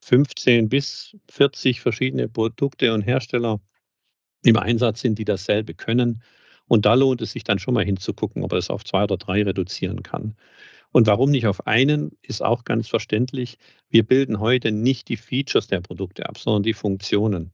[0.02, 3.60] 15 bis 40 verschiedene Produkte und Hersteller
[4.44, 6.22] im Einsatz sind, die dasselbe können.
[6.68, 9.18] Und da lohnt es sich dann schon mal hinzugucken, ob er es auf zwei oder
[9.18, 10.36] drei reduzieren kann.
[10.92, 13.58] Und warum nicht auf einen, ist auch ganz verständlich.
[13.90, 17.52] Wir bilden heute nicht die Features der Produkte ab, sondern die Funktionen.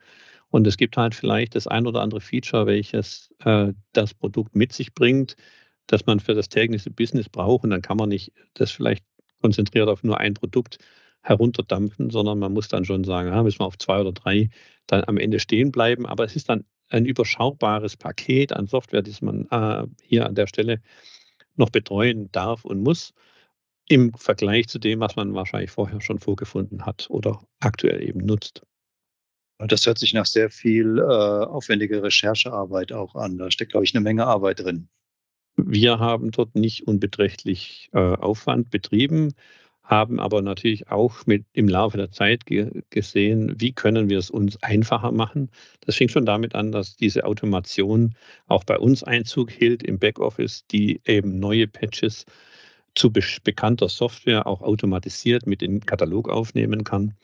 [0.50, 4.74] Und es gibt halt vielleicht das ein oder andere Feature, welches äh, das Produkt mit
[4.74, 5.36] sich bringt,
[5.88, 7.64] das man für das tägliche Business braucht.
[7.64, 9.04] Und dann kann man nicht das vielleicht
[9.42, 10.78] konzentriert auf nur ein Produkt
[11.24, 14.50] herunterdampfen, sondern man muss dann schon sagen, ja, müssen wir auf zwei oder drei
[14.88, 16.06] dann am Ende stehen bleiben.
[16.06, 20.48] Aber es ist dann ein überschaubares Paket an Software, das man äh, hier an der
[20.48, 20.82] Stelle
[21.56, 23.14] noch betreuen darf und muss,
[23.88, 28.62] im Vergleich zu dem, was man wahrscheinlich vorher schon vorgefunden hat oder aktuell eben nutzt.
[29.58, 33.38] Das hört sich nach sehr viel äh, aufwendiger Recherchearbeit auch an.
[33.38, 34.88] Da steckt, glaube ich, eine Menge Arbeit drin.
[35.56, 39.34] Wir haben dort nicht unbeträchtlich äh, Aufwand betrieben
[39.84, 44.30] haben aber natürlich auch mit im Laufe der Zeit ge gesehen, wie können wir es
[44.30, 45.50] uns einfacher machen.
[45.82, 48.16] Das fing schon damit an, dass diese Automation
[48.48, 52.26] auch bei uns Einzug hielt im Backoffice, die eben neue Patches
[52.96, 57.16] zu be bekannter Software auch automatisiert mit in Katalog aufnehmen kann.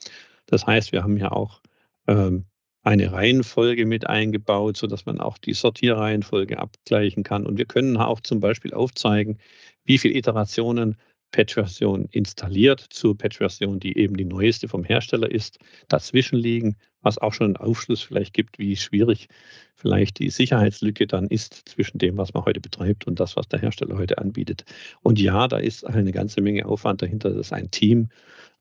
[0.47, 1.61] Das heißt, wir haben ja auch
[2.07, 2.45] ähm,
[2.83, 7.45] eine Reihenfolge mit eingebaut, sodass man auch die Sortierreihenfolge abgleichen kann.
[7.45, 9.39] Und wir können auch zum Beispiel aufzeigen,
[9.83, 10.97] wie viele Iterationen
[11.31, 17.33] Patch-Version installiert zur Patch-Version, die eben die neueste vom Hersteller ist, dazwischen liegen, was auch
[17.33, 19.27] schon einen Aufschluss vielleicht gibt, wie schwierig
[19.75, 23.59] vielleicht die Sicherheitslücke dann ist zwischen dem, was man heute betreibt und das, was der
[23.59, 24.65] Hersteller heute anbietet.
[25.03, 27.29] Und ja, da ist eine ganze Menge Aufwand dahinter.
[27.29, 28.09] Das ist ein Team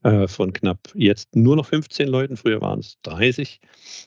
[0.02, 3.60] äh, von knapp jetzt nur noch 15 Leuten, früher waren es 30,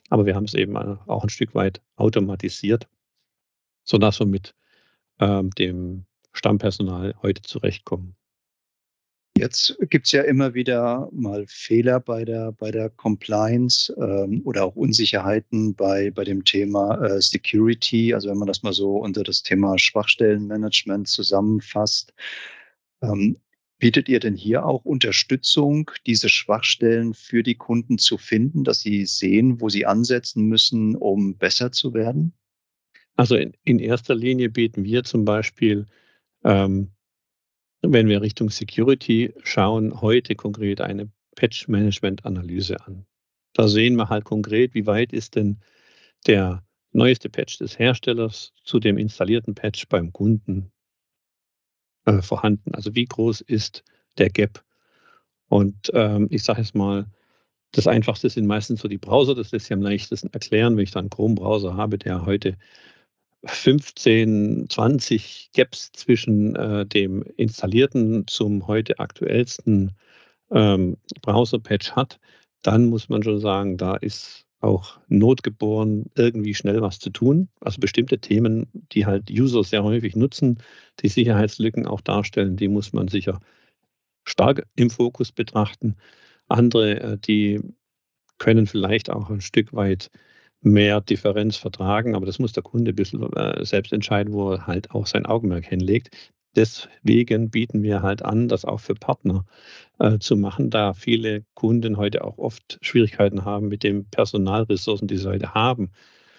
[0.09, 2.87] aber wir haben es eben auch ein Stück weit automatisiert,
[3.83, 4.53] sodass wir mit
[5.19, 8.15] ähm, dem Stammpersonal heute zurechtkommen.
[9.39, 14.65] Jetzt gibt es ja immer wieder mal Fehler bei der, bei der Compliance ähm, oder
[14.65, 18.13] auch Unsicherheiten bei, bei dem Thema äh, Security.
[18.13, 22.13] Also wenn man das mal so unter das Thema Schwachstellenmanagement zusammenfasst.
[23.01, 23.37] Ähm,
[23.77, 29.05] bietet ihr denn hier auch Unterstützung, diese Schwachstellen für die Kunden zu finden, dass sie
[29.05, 32.33] sehen, wo sie ansetzen müssen, um besser zu werden?
[33.15, 35.85] Also in, in erster Linie bieten wir zum Beispiel
[36.43, 36.91] ähm,
[37.81, 43.05] wenn wir Richtung Security schauen, heute konkret eine Patch-Management-Analyse an.
[43.53, 45.59] Da sehen wir halt konkret, wie weit ist denn
[46.27, 50.71] der neueste Patch des Herstellers zu dem installierten Patch beim Kunden
[52.05, 52.73] äh, vorhanden.
[52.73, 53.83] Also wie groß ist
[54.17, 54.63] der Gap?
[55.47, 57.07] Und ähm, ich sage jetzt mal,
[57.71, 60.91] das Einfachste sind meistens so die Browser, das lässt sich am leichtesten erklären, wenn ich
[60.91, 62.57] dann einen Chrome-Browser habe, der heute
[63.45, 69.93] 15, 20 Gaps zwischen äh, dem installierten zum heute aktuellsten
[70.51, 72.19] ähm, Browser-Patch hat,
[72.61, 77.47] dann muss man schon sagen, da ist auch notgeboren, irgendwie schnell was zu tun.
[77.61, 80.59] Also bestimmte Themen, die halt User sehr häufig nutzen,
[80.99, 83.39] die Sicherheitslücken auch darstellen, die muss man sicher
[84.25, 85.95] stark im Fokus betrachten.
[86.49, 87.61] Andere, äh, die
[88.37, 90.09] können vielleicht auch ein Stück weit
[90.61, 94.67] mehr Differenz vertragen, aber das muss der Kunde ein bisschen äh, selbst entscheiden, wo er
[94.67, 96.09] halt auch sein Augenmerk hinlegt.
[96.55, 99.45] Deswegen bieten wir halt an, das auch für Partner
[99.99, 105.17] äh, zu machen, da viele Kunden heute auch oft Schwierigkeiten haben, mit den Personalressourcen, die
[105.17, 105.91] sie heute haben,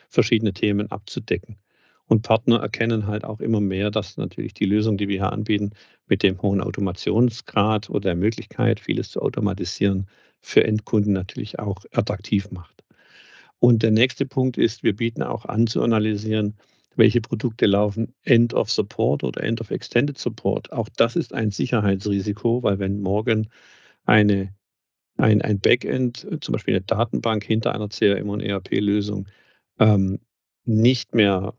[0.09, 1.59] verschiedene Themen abzudecken.
[2.07, 5.71] Und Partner erkennen halt auch immer mehr, dass natürlich die Lösung, die wir hier anbieten,
[6.09, 10.09] mit dem hohen Automationsgrad oder der Möglichkeit, vieles zu automatisieren,
[10.41, 12.80] für Endkunden natürlich auch attraktiv macht.
[13.61, 16.57] Und der nächste Punkt ist, wir bieten auch an zu analysieren,
[16.97, 20.73] welche Produkte laufen End of Support oder End of Extended Support.
[20.73, 23.51] Auch das ist ein Sicherheitsrisiko, weil wenn morgen
[24.05, 24.55] eine,
[25.19, 29.29] ein, ein Backend, zum Beispiel eine Datenbank hinter einer CRM und ERP-Lösung,
[29.79, 30.21] ähm,
[30.65, 31.55] nicht mehr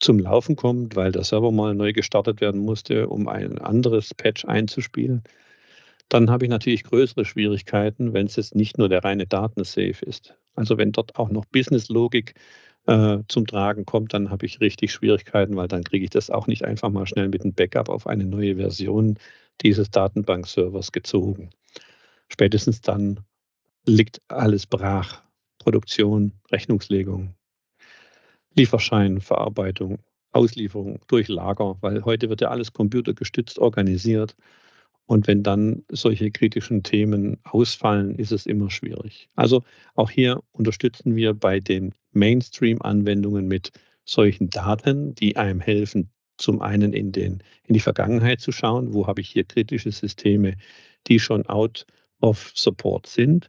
[0.00, 4.44] zum Laufen kommt, weil der Server mal neu gestartet werden musste, um ein anderes Patch
[4.44, 5.22] einzuspielen.
[6.08, 10.36] Dann habe ich natürlich größere Schwierigkeiten, wenn es jetzt nicht nur der reine Datensafe ist.
[10.56, 12.34] Also wenn dort auch noch Businesslogik
[12.86, 16.46] äh, zum Tragen kommt, dann habe ich richtig Schwierigkeiten, weil dann kriege ich das auch
[16.46, 19.18] nicht einfach mal schnell mit einem Backup auf eine neue Version
[19.62, 21.50] dieses Datenbankservers gezogen.
[22.28, 23.20] Spätestens dann
[23.86, 25.22] liegt alles brach.
[25.58, 27.34] Produktion, Rechnungslegung,
[28.54, 29.98] Lieferschein, Verarbeitung,
[30.30, 34.36] Auslieferung durch Lager, weil heute wird ja alles computergestützt organisiert.
[35.06, 39.28] Und wenn dann solche kritischen Themen ausfallen, ist es immer schwierig.
[39.36, 39.62] Also
[39.94, 43.70] auch hier unterstützen wir bei den Mainstream-Anwendungen mit
[44.04, 49.06] solchen Daten, die einem helfen, zum einen in, den, in die Vergangenheit zu schauen, wo
[49.06, 50.56] habe ich hier kritische Systeme,
[51.06, 51.86] die schon out
[52.20, 53.48] of support sind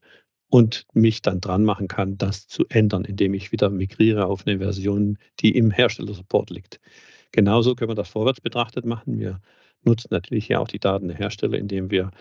[0.49, 4.59] und mich dann dran machen kann, das zu ändern, indem ich wieder migriere auf eine
[4.59, 6.79] Version, die im Herstellersupport liegt.
[7.31, 9.19] Genauso können wir das vorwärts betrachtet machen.
[9.19, 9.41] Wir
[9.87, 12.11] nutzen natürlich ja auch die Daten der Hersteller, indem wir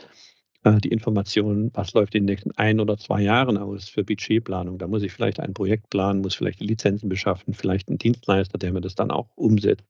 [0.65, 4.79] äh, die Informationen, was läuft in den nächsten ein oder zwei Jahren aus für Budgetplanung.
[4.79, 8.59] Da muss ich vielleicht ein Projekt planen, muss vielleicht die Lizenzen beschaffen, vielleicht einen Dienstleister,
[8.59, 9.85] der mir das dann auch umsetzt,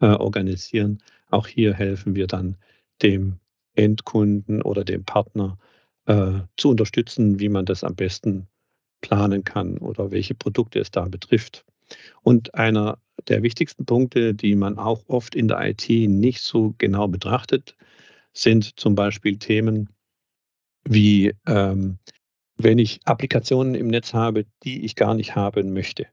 [0.00, 1.02] äh, organisieren.
[1.30, 2.56] Auch hier helfen wir dann
[3.02, 3.38] dem
[3.74, 5.58] Endkunden oder dem Partner
[6.06, 8.48] äh, zu unterstützen, wie man das am besten
[9.00, 11.64] planen kann oder welche Produkte es da betrifft.
[12.22, 17.08] Und einer der wichtigsten Punkte, die man auch oft in der IT nicht so genau
[17.08, 17.76] betrachtet,
[18.32, 19.88] sind zum Beispiel Themen
[20.84, 21.98] wie, ähm,
[22.56, 26.06] wenn ich Applikationen im Netz habe, die ich gar nicht haben möchte.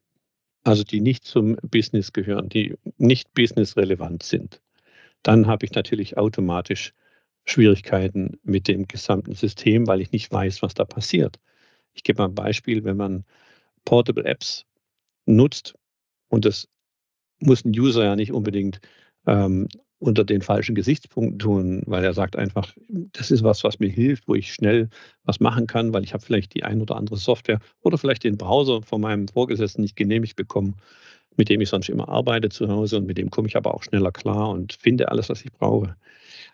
[0.63, 4.61] Also die nicht zum Business gehören, die nicht businessrelevant sind.
[5.23, 6.93] Dann habe ich natürlich automatisch
[7.45, 11.39] Schwierigkeiten mit dem gesamten System, weil ich nicht weiß, was da passiert.
[11.93, 13.25] Ich gebe mal ein Beispiel, wenn man
[13.85, 14.65] Portable Apps
[15.27, 15.75] nutzt
[16.29, 16.67] und das
[17.39, 18.79] muss ein User ja nicht unbedingt
[19.27, 19.67] ähm,
[19.99, 24.27] unter den falschen Gesichtspunkten tun, weil er sagt einfach, das ist was, was mir hilft,
[24.27, 24.89] wo ich schnell
[25.23, 28.37] was machen kann, weil ich habe vielleicht die ein oder andere Software oder vielleicht den
[28.37, 30.75] Browser von meinem Vorgesetzten nicht genehmigt bekommen,
[31.37, 33.83] mit dem ich sonst immer arbeite zu Hause und mit dem komme ich aber auch
[33.83, 35.95] schneller klar und finde alles, was ich brauche.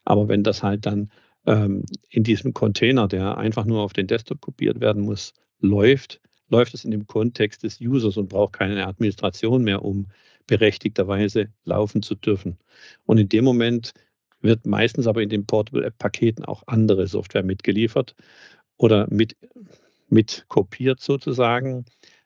[0.05, 1.11] Aber wenn das halt dann
[1.45, 6.73] ähm, in diesem Container, der einfach nur auf den Desktop kopiert werden muss, läuft, läuft
[6.73, 10.07] es in dem Kontext des Users und braucht keine Administration mehr, um
[10.47, 12.57] berechtigterweise laufen zu dürfen.
[13.05, 13.93] Und in dem Moment
[14.41, 18.15] wird meistens aber in den Portable App Paketen auch andere Software mitgeliefert
[18.77, 19.35] oder mit,
[20.09, 21.85] mit kopiert sozusagen,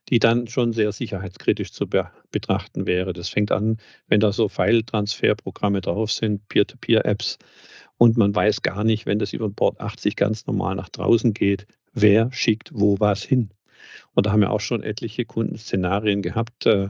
[0.10, 3.13] die dann schon sehr sicherheitskritisch zu be betrachten wäre.
[3.13, 7.38] Das fängt an, wenn da so File-Transfer-Programme drauf sind, Peer-to-Peer-Apps
[7.97, 11.34] und man weiß gar nicht, wenn das über den Port 80 ganz normal nach draußen
[11.34, 13.51] geht, wer schickt wo was hin.
[14.13, 16.89] Und da haben wir auch schon etliche Kundenszenarien gehabt, äh,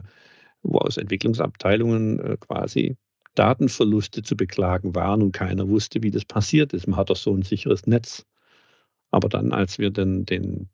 [0.62, 2.96] wo aus Entwicklungsabteilungen äh, quasi
[3.34, 6.86] Datenverluste zu beklagen waren und keiner wusste, wie das passiert ist.
[6.86, 8.24] Man hat doch so ein sicheres Netz.
[9.10, 10.68] Aber dann, als wir dann den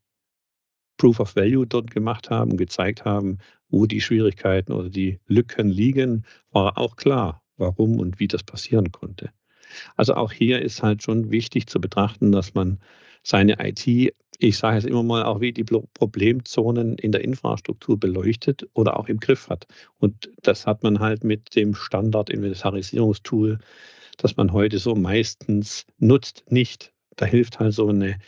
[0.96, 6.24] Proof of Value dort gemacht haben gezeigt haben, wo die Schwierigkeiten oder die Lücken liegen,
[6.50, 9.30] war auch klar, warum und wie das passieren konnte.
[9.96, 12.78] Also auch hier ist halt schon wichtig zu betrachten, dass man
[13.22, 18.68] seine IT, ich sage es immer mal, auch wie die Problemzonen in der Infrastruktur beleuchtet
[18.74, 19.66] oder auch im Griff hat.
[19.98, 23.58] Und das hat man halt mit dem Standard-Inventarisierungstool,
[24.16, 26.92] das man heute so meistens nutzt, nicht.
[27.16, 28.18] Da hilft halt so eine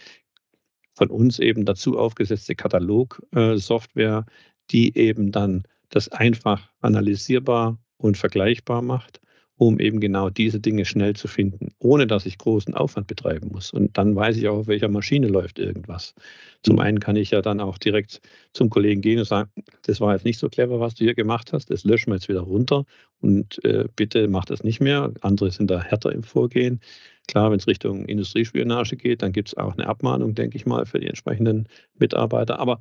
[0.95, 4.25] von uns eben dazu aufgesetzte Katalog-Software,
[4.71, 9.21] die eben dann das einfach analysierbar und vergleichbar macht
[9.57, 13.73] um eben genau diese Dinge schnell zu finden, ohne dass ich großen Aufwand betreiben muss.
[13.73, 16.15] Und dann weiß ich auch, auf welcher Maschine läuft irgendwas.
[16.63, 18.21] Zum einen kann ich ja dann auch direkt
[18.53, 19.51] zum Kollegen gehen und sagen,
[19.83, 22.29] das war jetzt nicht so clever, was du hier gemacht hast, das löschen wir jetzt
[22.29, 22.85] wieder runter
[23.21, 25.13] und äh, bitte mach das nicht mehr.
[25.21, 26.81] Andere sind da härter im Vorgehen.
[27.29, 30.85] Klar, wenn es Richtung Industriespionage geht, dann gibt es auch eine Abmahnung, denke ich mal,
[30.85, 32.59] für die entsprechenden Mitarbeiter.
[32.59, 32.81] Aber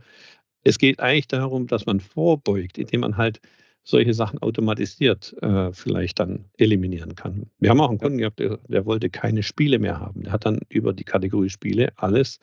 [0.63, 3.41] es geht eigentlich darum, dass man vorbeugt, indem man halt
[3.83, 7.49] solche Sachen automatisiert äh, vielleicht dann eliminieren kann.
[7.59, 10.23] Wir haben auch einen Kunden gehabt, der, der, wollte keine Spiele mehr haben.
[10.23, 12.39] Der hat dann über die Kategorie Spiele alles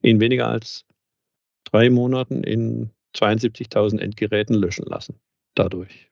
[0.00, 0.86] in weniger als
[1.64, 5.16] drei Monaten in 72.000 Endgeräten löschen lassen.
[5.54, 6.08] Dadurch.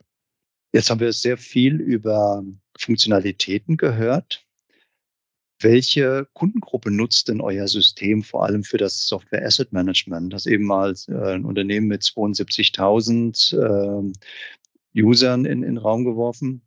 [0.73, 2.45] Jetzt haben wir sehr viel über
[2.79, 4.45] Funktionalitäten gehört.
[5.61, 10.33] Welche Kundengruppe nutzt denn euer System vor allem für das Software Asset Management?
[10.33, 14.13] Das eben mal äh, ein Unternehmen mit 72.000 äh,
[15.03, 16.63] Usern in, in den Raum geworfen.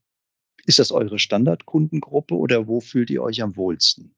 [0.65, 4.13] Ist das eure Standardkundengruppe oder wo fühlt ihr euch am wohlsten?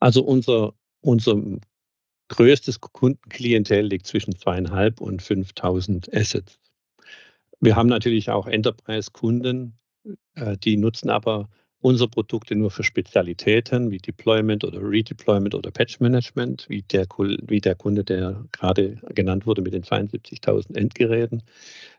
[0.00, 1.40] Also unser, unser
[2.28, 6.58] größtes Kundenklientel liegt zwischen zweieinhalb und 5000 Assets.
[7.60, 9.78] Wir haben natürlich auch Enterprise-Kunden,
[10.34, 11.48] äh, die nutzen aber
[11.84, 17.60] unsere Produkte nur für Spezialitäten wie Deployment oder Redeployment oder Patch Management, wie der, wie
[17.60, 21.42] der Kunde, der gerade genannt wurde mit den 72.000 Endgeräten,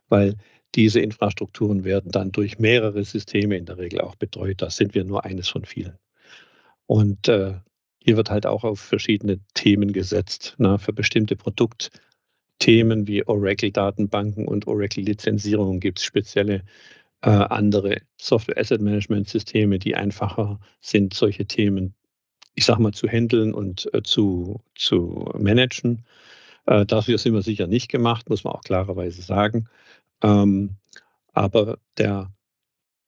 [0.09, 0.35] weil
[0.75, 4.61] diese Infrastrukturen werden dann durch mehrere Systeme in der Regel auch betreut.
[4.61, 5.97] Da sind wir nur eines von vielen.
[6.85, 7.55] Und äh,
[7.99, 10.55] hier wird halt auch auf verschiedene Themen gesetzt.
[10.57, 16.63] Na, für bestimmte Produktthemen wie Oracle-Datenbanken und Oracle-Lizenzierung gibt es spezielle
[17.21, 21.95] äh, andere Software Asset Management Systeme, die einfacher sind, solche Themen,
[22.53, 26.05] ich sag mal, zu handeln und äh, zu, zu managen.
[26.67, 29.67] Äh, dafür sind wir sicher nicht gemacht, muss man auch klarerweise sagen.
[30.21, 30.77] Ähm,
[31.33, 32.33] aber der,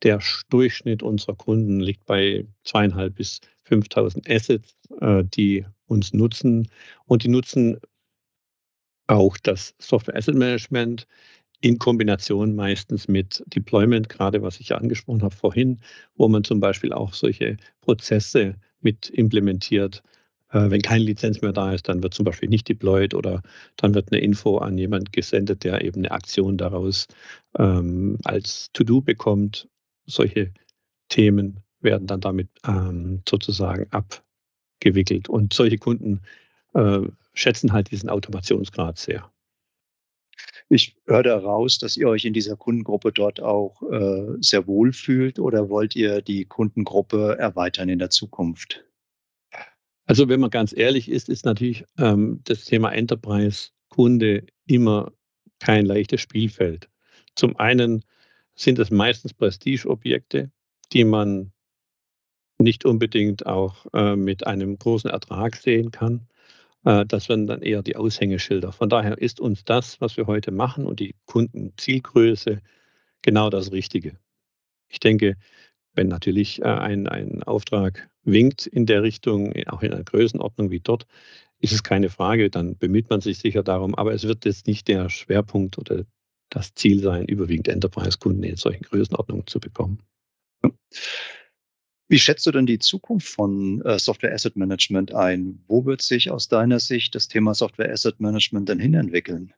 [0.03, 6.69] der Durchschnitt unserer Kunden liegt bei zweieinhalb bis 5000 Assets, äh, die uns nutzen.
[7.05, 7.79] Und die nutzen
[9.07, 11.07] auch das Software Asset Management
[11.61, 15.79] in Kombination meistens mit Deployment, gerade was ich ja angesprochen habe vorhin,
[16.15, 20.03] wo man zum Beispiel auch solche Prozesse mit implementiert.
[20.51, 23.41] Äh, wenn keine Lizenz mehr da ist, dann wird zum Beispiel nicht deployed oder
[23.75, 27.07] dann wird eine Info an jemand gesendet, der eben eine Aktion daraus
[27.57, 29.67] ähm, als To-Do bekommt.
[30.05, 30.53] Solche
[31.09, 35.29] Themen werden dann damit ähm, sozusagen abgewickelt.
[35.29, 36.21] Und solche Kunden
[36.73, 37.01] äh,
[37.33, 39.31] schätzen halt diesen Automationsgrad sehr.
[40.69, 45.39] Ich höre daraus, dass ihr euch in dieser Kundengruppe dort auch äh, sehr wohl fühlt
[45.39, 48.86] oder wollt ihr die Kundengruppe erweitern in der Zukunft?
[50.07, 55.11] Also wenn man ganz ehrlich ist, ist natürlich ähm, das Thema Enterprise-Kunde immer
[55.59, 56.89] kein leichtes Spielfeld.
[57.35, 58.03] Zum einen
[58.55, 60.49] sind es meistens Prestigeobjekte,
[60.93, 61.51] die man
[62.57, 66.27] nicht unbedingt auch äh, mit einem großen Ertrag sehen kann.
[66.85, 68.71] Äh, das werden dann eher die Aushängeschilder.
[68.71, 72.61] Von daher ist uns das, was wir heute machen und die Kundenzielgröße
[73.21, 74.17] genau das Richtige.
[74.87, 75.35] Ich denke,
[75.97, 80.79] wenn natürlich äh, ein, ein Auftrag winkt in der Richtung, auch in einer Größenordnung wie
[80.79, 81.07] dort,
[81.59, 83.95] ist es keine Frage, dann bemüht man sich sicher darum.
[83.95, 86.05] Aber es wird jetzt nicht der Schwerpunkt oder
[86.49, 90.01] das Ziel sein, überwiegend Enterprise-Kunden in solchen Größenordnungen zu bekommen.
[92.09, 95.63] Wie schätzt du denn die Zukunft von äh, Software Asset Management ein?
[95.67, 99.53] Wo wird sich aus deiner Sicht das Thema Software Asset Management denn hinentwickeln?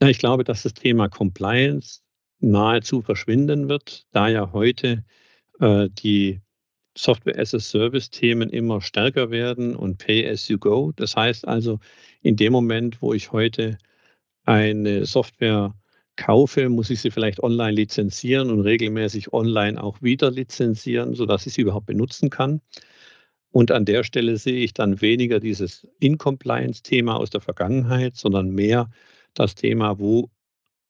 [0.00, 2.00] Ja, ich glaube, dass das Thema Compliance
[2.40, 5.04] nahezu verschwinden wird, da ja heute
[5.60, 6.40] äh, die
[6.96, 10.92] Software as a Service Themen immer stärker werden und Pay as you go.
[10.96, 11.78] Das heißt also,
[12.22, 13.78] in dem Moment, wo ich heute
[14.44, 15.74] eine Software
[16.16, 21.54] kaufe, muss ich sie vielleicht online lizenzieren und regelmäßig online auch wieder lizenzieren, sodass ich
[21.54, 22.62] sie überhaupt benutzen kann.
[23.50, 28.90] Und an der Stelle sehe ich dann weniger dieses In-Compliance-Thema aus der Vergangenheit, sondern mehr
[29.34, 30.30] das Thema, wo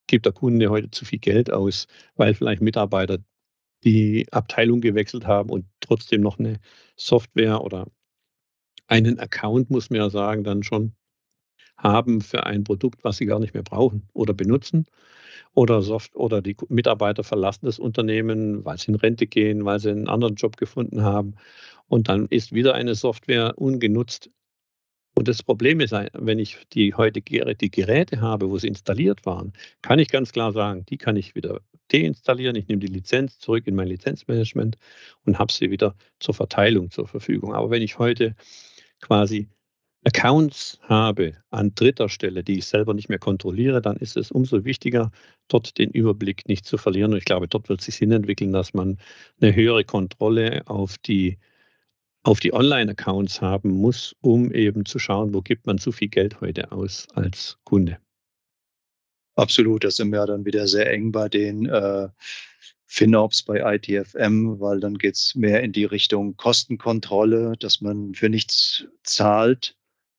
[0.06, 1.86] gibt der Kunde heute zu viel Geld aus,
[2.16, 3.18] weil vielleicht Mitarbeiter
[3.84, 6.58] die Abteilung gewechselt haben und trotzdem noch eine
[6.96, 7.86] Software oder
[8.88, 10.94] einen Account, muss man ja sagen, dann schon
[11.76, 14.86] haben für ein Produkt, was sie gar nicht mehr brauchen oder benutzen.
[15.54, 19.90] Oder, Soft oder die Mitarbeiter verlassen das Unternehmen, weil sie in Rente gehen, weil sie
[19.90, 21.34] einen anderen Job gefunden haben.
[21.88, 24.30] Und dann ist wieder eine Software ungenutzt.
[25.18, 29.54] Und das Problem ist, wenn ich die heute die Geräte habe, wo sie installiert waren,
[29.80, 32.54] kann ich ganz klar sagen, die kann ich wieder deinstallieren.
[32.54, 34.76] Ich nehme die Lizenz zurück in mein Lizenzmanagement
[35.24, 37.54] und habe sie wieder zur Verteilung zur Verfügung.
[37.54, 38.36] Aber wenn ich heute
[39.00, 39.48] quasi
[40.04, 44.64] Accounts habe an dritter Stelle, die ich selber nicht mehr kontrolliere, dann ist es umso
[44.64, 45.10] wichtiger,
[45.48, 47.12] dort den Überblick nicht zu verlieren.
[47.12, 48.98] Und ich glaube, dort wird sich Sinn entwickeln, dass man
[49.40, 51.38] eine höhere Kontrolle auf die,
[52.26, 56.40] auf die Online-Accounts haben muss, um eben zu schauen, wo gibt man zu viel Geld
[56.40, 57.98] heute aus als Kunde.
[59.36, 62.08] Absolut, das sind wir dann wieder sehr eng bei den äh,
[62.86, 68.28] FinOps bei ITFM, weil dann geht es mehr in die Richtung Kostenkontrolle, dass man für
[68.28, 69.76] nichts zahlt,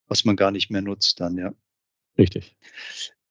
[0.07, 1.53] was man gar nicht mehr nutzt dann, ja.
[2.17, 2.55] Richtig.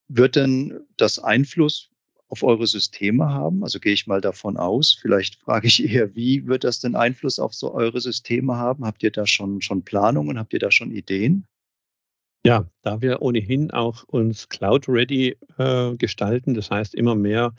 [0.08, 1.88] Wird denn das Einfluss
[2.28, 3.62] auf eure Systeme haben?
[3.62, 4.98] Also gehe ich mal davon aus.
[5.00, 8.84] Vielleicht frage ich eher, wie wird das denn Einfluss auf so eure Systeme haben?
[8.84, 10.38] Habt ihr da schon, schon Planungen?
[10.38, 11.46] Habt ihr da schon Ideen?
[12.44, 17.54] Ja, da wir ohnehin auch uns Cloud-ready äh, gestalten, das heißt immer mehr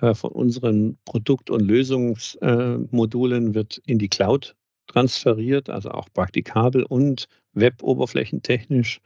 [0.00, 4.54] äh, von unseren Produkt- und Lösungsmodulen äh, wird in die Cloud
[4.88, 9.00] transferiert, also auch praktikabel und web-oberflächentechnisch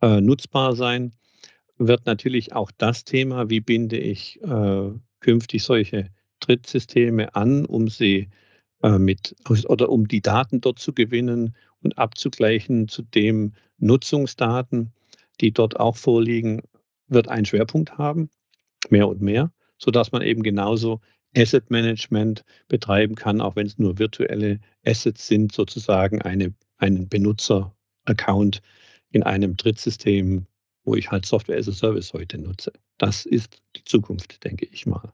[0.00, 1.12] äh, nutzbar sein,
[1.88, 6.10] wird natürlich auch das Thema, wie binde ich äh, künftig solche
[6.40, 8.28] Drittsysteme an, um sie
[8.82, 14.92] äh, mit oder um die Daten dort zu gewinnen und abzugleichen zu den Nutzungsdaten,
[15.40, 16.62] die dort auch vorliegen,
[17.08, 18.30] wird einen Schwerpunkt haben.
[18.90, 21.00] mehr und mehr, sodass man eben genauso
[21.36, 28.60] Asset Management betreiben kann, auch wenn es nur virtuelle Assets sind, sozusagen eine, einen Benutzer-Account
[29.10, 30.46] in einem Drittsystem,
[30.84, 32.72] wo ich halt Software as a Service heute nutze.
[32.98, 35.12] Das ist die Zukunft, denke ich mal.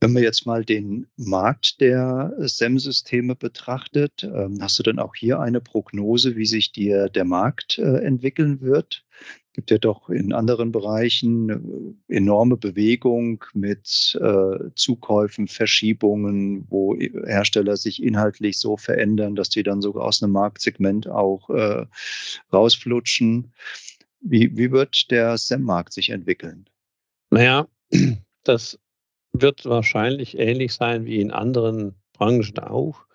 [0.00, 5.40] Wenn man jetzt mal den Markt der SEM-Systeme betrachtet, ähm, hast du dann auch hier
[5.40, 9.04] eine Prognose, wie sich dir der Markt äh, entwickeln wird?
[9.54, 17.76] Gibt ja doch in anderen Bereichen äh, enorme Bewegung mit äh, Zukäufen, Verschiebungen, wo Hersteller
[17.76, 21.86] sich inhaltlich so verändern, dass die dann sogar aus einem Marktsegment auch äh,
[22.52, 23.52] rausflutschen.
[24.20, 26.68] Wie, wie wird der SEM-Markt sich entwickeln?
[27.30, 27.68] Naja,
[28.44, 28.78] das
[29.32, 33.06] wird wahrscheinlich ähnlich sein wie in anderen Branchen auch.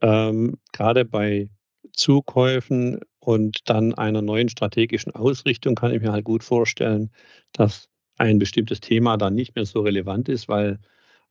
[0.00, 1.48] Ähm, gerade bei
[1.92, 7.10] Zukäufen und dann einer neuen strategischen Ausrichtung kann ich mir halt gut vorstellen,
[7.52, 10.78] dass ein bestimmtes Thema dann nicht mehr so relevant ist, weil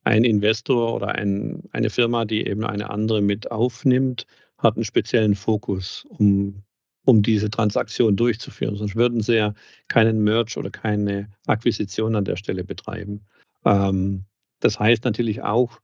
[0.03, 4.25] ein Investor oder ein, eine Firma, die eben eine andere mit aufnimmt,
[4.57, 6.63] hat einen speziellen Fokus, um,
[7.05, 8.75] um diese Transaktion durchzuführen.
[8.75, 9.53] Sonst würden sie ja
[9.87, 13.21] keinen Merge oder keine Akquisition an der Stelle betreiben.
[13.65, 14.25] Ähm,
[14.59, 15.79] das heißt natürlich auch,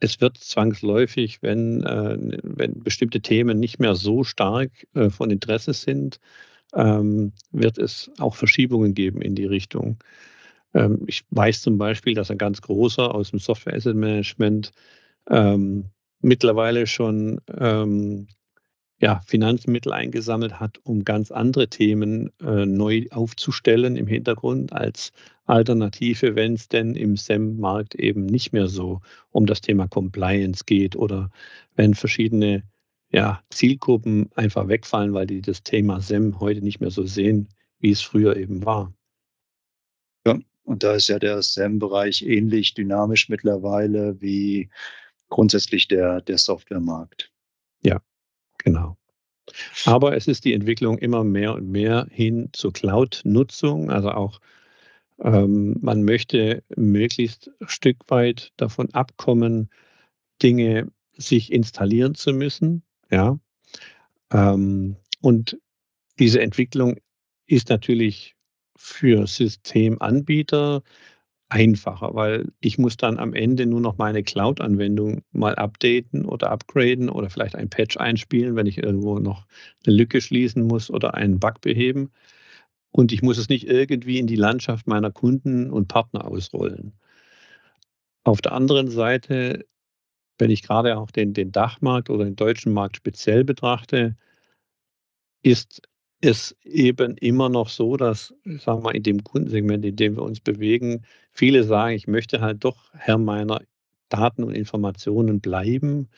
[0.00, 5.72] es wird zwangsläufig, wenn, äh, wenn bestimmte Themen nicht mehr so stark äh, von Interesse
[5.72, 6.18] sind,
[6.74, 9.98] ähm, wird es auch Verschiebungen geben in die Richtung.
[10.74, 14.72] Ähm, ich weiß zum Beispiel, dass ein ganz großer aus dem Software Asset Management
[15.30, 15.86] ähm,
[16.20, 18.26] mittlerweile schon ähm,
[19.02, 25.12] ja, Finanzmittel eingesammelt hat, um ganz andere Themen äh, neu aufzustellen im Hintergrund als
[25.44, 29.00] Alternative, wenn es denn im SEM-Markt eben nicht mehr so
[29.32, 31.30] um das Thema Compliance geht oder
[31.74, 32.62] wenn verschiedene
[33.10, 37.48] ja, Zielgruppen einfach wegfallen, weil die das Thema SEM heute nicht mehr so sehen,
[37.80, 38.94] wie es früher eben war.
[40.24, 44.70] Ja, und da ist ja der SEM-Bereich ähnlich dynamisch mittlerweile wie
[45.28, 47.32] grundsätzlich der, der Softwaremarkt.
[47.82, 48.00] Ja,
[48.64, 48.96] Genau.
[49.86, 53.90] Aber es ist die Entwicklung immer mehr und mehr hin zur Cloud-Nutzung.
[53.90, 54.40] Also auch
[55.20, 59.70] ähm, man möchte möglichst ein Stück weit davon abkommen,
[60.42, 62.82] Dinge sich installieren zu müssen.
[63.10, 63.38] Ja.
[64.32, 65.58] Ähm, und
[66.18, 66.96] diese Entwicklung
[67.46, 68.34] ist natürlich
[68.76, 70.82] für Systemanbieter
[71.52, 77.10] einfacher, weil ich muss dann am Ende nur noch meine Cloud-Anwendung mal updaten oder upgraden
[77.10, 79.46] oder vielleicht ein Patch einspielen, wenn ich irgendwo noch
[79.86, 82.10] eine Lücke schließen muss oder einen Bug beheben.
[82.90, 86.94] Und ich muss es nicht irgendwie in die Landschaft meiner Kunden und Partner ausrollen.
[88.24, 89.66] Auf der anderen Seite,
[90.38, 94.16] wenn ich gerade auch den, den Dachmarkt oder den deutschen Markt speziell betrachte,
[95.42, 95.82] ist
[96.22, 100.22] es eben immer noch so, dass, sagen wir mal, in dem Kundensegment, in dem wir
[100.22, 103.60] uns bewegen, viele sagen, ich möchte halt doch Herr meiner
[104.08, 106.08] Daten und Informationen bleiben,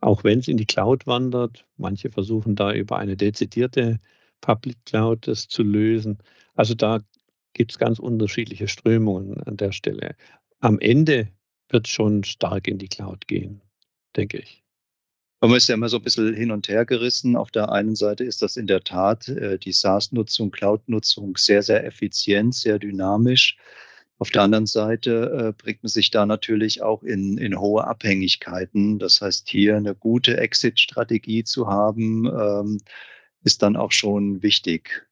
[0.00, 1.66] auch wenn es in die Cloud wandert.
[1.76, 3.98] Manche versuchen da über eine dezidierte
[4.40, 6.18] Public Cloud das zu lösen.
[6.54, 7.00] Also da
[7.52, 10.14] gibt es ganz unterschiedliche Strömungen an der Stelle.
[10.60, 11.28] Am Ende
[11.68, 13.62] wird es schon stark in die Cloud gehen,
[14.16, 14.62] denke ich.
[15.42, 17.34] Man ist ja immer so ein bisschen hin und her gerissen.
[17.34, 21.86] Auf der einen Seite ist das in der Tat äh, die SaaS-Nutzung, Cloud-Nutzung sehr, sehr
[21.86, 23.56] effizient, sehr dynamisch.
[24.18, 28.98] Auf der anderen Seite äh, bringt man sich da natürlich auch in, in hohe Abhängigkeiten.
[28.98, 32.80] Das heißt, hier eine gute Exit-Strategie zu haben, ähm,
[33.42, 35.08] ist dann auch schon wichtig.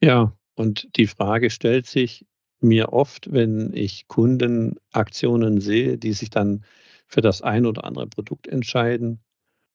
[0.00, 2.24] Ja, und die Frage stellt sich
[2.60, 6.64] mir oft, wenn ich Kundenaktionen sehe, die sich dann
[7.06, 9.20] für das ein oder andere Produkt entscheiden,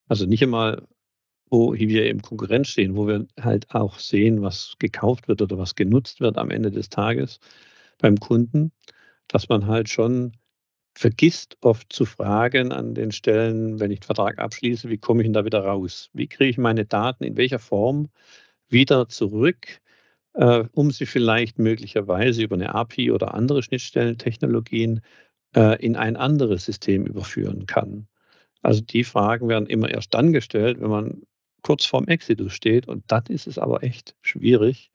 [0.08, 0.88] also nicht einmal,
[1.49, 5.76] wo wir im Konkurrenz stehen, wo wir halt auch sehen, was gekauft wird oder was
[5.76, 7.39] genutzt wird am Ende des Tages
[7.99, 8.72] beim Kunden,
[9.28, 10.34] dass man halt schon
[10.95, 15.28] vergisst oft zu fragen an den Stellen, wenn ich den Vertrag abschließe, wie komme ich
[15.28, 16.10] denn da wieder raus?
[16.14, 18.10] Wie kriege ich meine Daten in welcher Form
[18.70, 19.80] wieder zurück,
[20.34, 25.01] äh, um sie vielleicht möglicherweise über eine API oder andere Schnittstellentechnologien
[25.56, 28.08] äh, in ein anderes System überführen kann.
[28.64, 31.22] Also die Fragen werden immer erst dann gestellt, wenn man
[31.61, 32.88] kurz vorm Exitus steht.
[32.88, 34.89] Und dann ist es aber echt schwierig,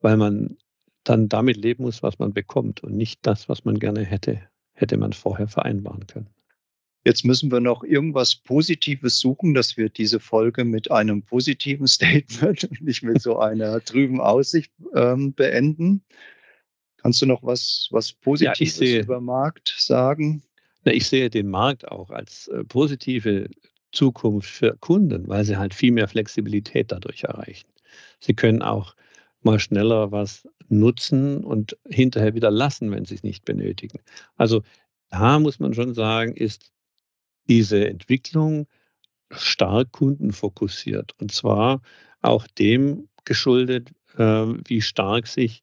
[0.00, 0.58] weil man
[1.04, 4.42] dann damit leben muss, was man bekommt und nicht das, was man gerne hätte,
[4.74, 6.28] hätte man vorher vereinbaren können.
[7.04, 12.64] Jetzt müssen wir noch irgendwas Positives suchen, dass wir diese Folge mit einem positiven Statement
[12.64, 16.02] und nicht mit so einer trüben Aussicht ähm, beenden.
[16.98, 20.42] Kannst du noch was, was Positives ja, über Markt sagen?
[20.94, 23.48] Ich sehe den Markt auch als äh, positive
[23.92, 27.68] Zukunft für Kunden, weil sie halt viel mehr Flexibilität dadurch erreichen.
[28.20, 28.94] Sie können auch
[29.42, 34.00] mal schneller was nutzen und hinterher wieder lassen, wenn sie es nicht benötigen.
[34.36, 34.62] Also
[35.10, 36.72] da muss man schon sagen, ist
[37.48, 38.66] diese Entwicklung
[39.30, 41.80] stark kundenfokussiert und zwar
[42.20, 44.22] auch dem geschuldet, äh,
[44.66, 45.62] wie stark sich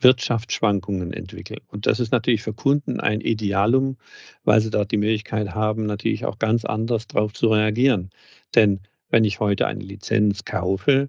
[0.00, 1.60] Wirtschaftsschwankungen entwickeln.
[1.68, 3.96] Und das ist natürlich für Kunden ein Idealum,
[4.44, 8.10] weil sie dort die Möglichkeit haben, natürlich auch ganz anders darauf zu reagieren.
[8.54, 8.80] Denn
[9.10, 11.08] wenn ich heute eine Lizenz kaufe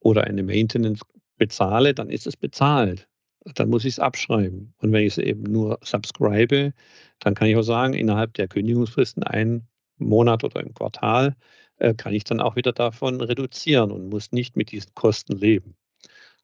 [0.00, 1.00] oder eine Maintenance
[1.36, 3.08] bezahle, dann ist es bezahlt.
[3.54, 4.74] Dann muss ich es abschreiben.
[4.78, 6.72] Und wenn ich es eben nur subscribe,
[7.20, 11.34] dann kann ich auch sagen, innerhalb der Kündigungsfristen, einen Monat oder im Quartal,
[11.78, 15.76] äh, kann ich dann auch wieder davon reduzieren und muss nicht mit diesen Kosten leben.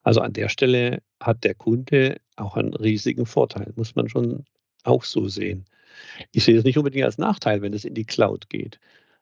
[0.05, 4.45] Also an der Stelle hat der Kunde auch einen riesigen Vorteil, muss man schon
[4.85, 5.65] auch so sehen.
[6.33, 8.79] Ich sehe es nicht unbedingt als Nachteil, wenn es in die Cloud geht.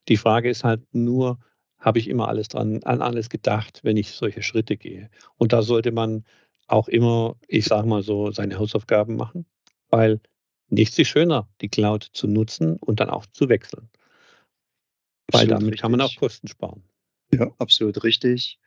[0.09, 1.39] Die Frage ist halt nur,
[1.79, 5.09] habe ich immer alles dran, an alles gedacht, wenn ich solche Schritte gehe?
[5.39, 6.25] Und da sollte man
[6.67, 9.47] auch immer, ich sage mal so, seine Hausaufgaben machen,
[9.89, 10.21] weil
[10.69, 13.89] nichts ist schöner, die Cloud zu nutzen und dann auch zu wechseln.
[15.31, 15.81] Weil damit richtig.
[15.81, 16.83] kann man auch Kosten sparen.
[17.33, 18.59] Ja, absolut richtig.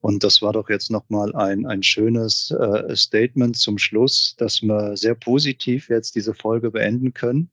[0.00, 4.96] Und das war doch jetzt nochmal ein, ein schönes äh, Statement zum Schluss, dass wir
[4.96, 7.50] sehr positiv jetzt diese Folge beenden können.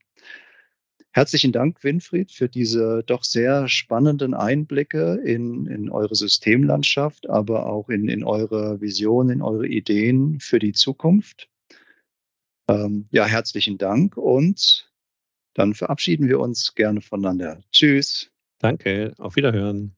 [1.12, 7.88] Herzlichen Dank, Winfried, für diese doch sehr spannenden Einblicke in, in eure Systemlandschaft, aber auch
[7.88, 11.48] in, in eure Vision, in eure Ideen für die Zukunft.
[12.68, 14.92] Ähm, ja, herzlichen Dank und
[15.54, 17.60] dann verabschieden wir uns gerne voneinander.
[17.72, 18.30] Tschüss.
[18.58, 19.97] Danke, auf Wiederhören.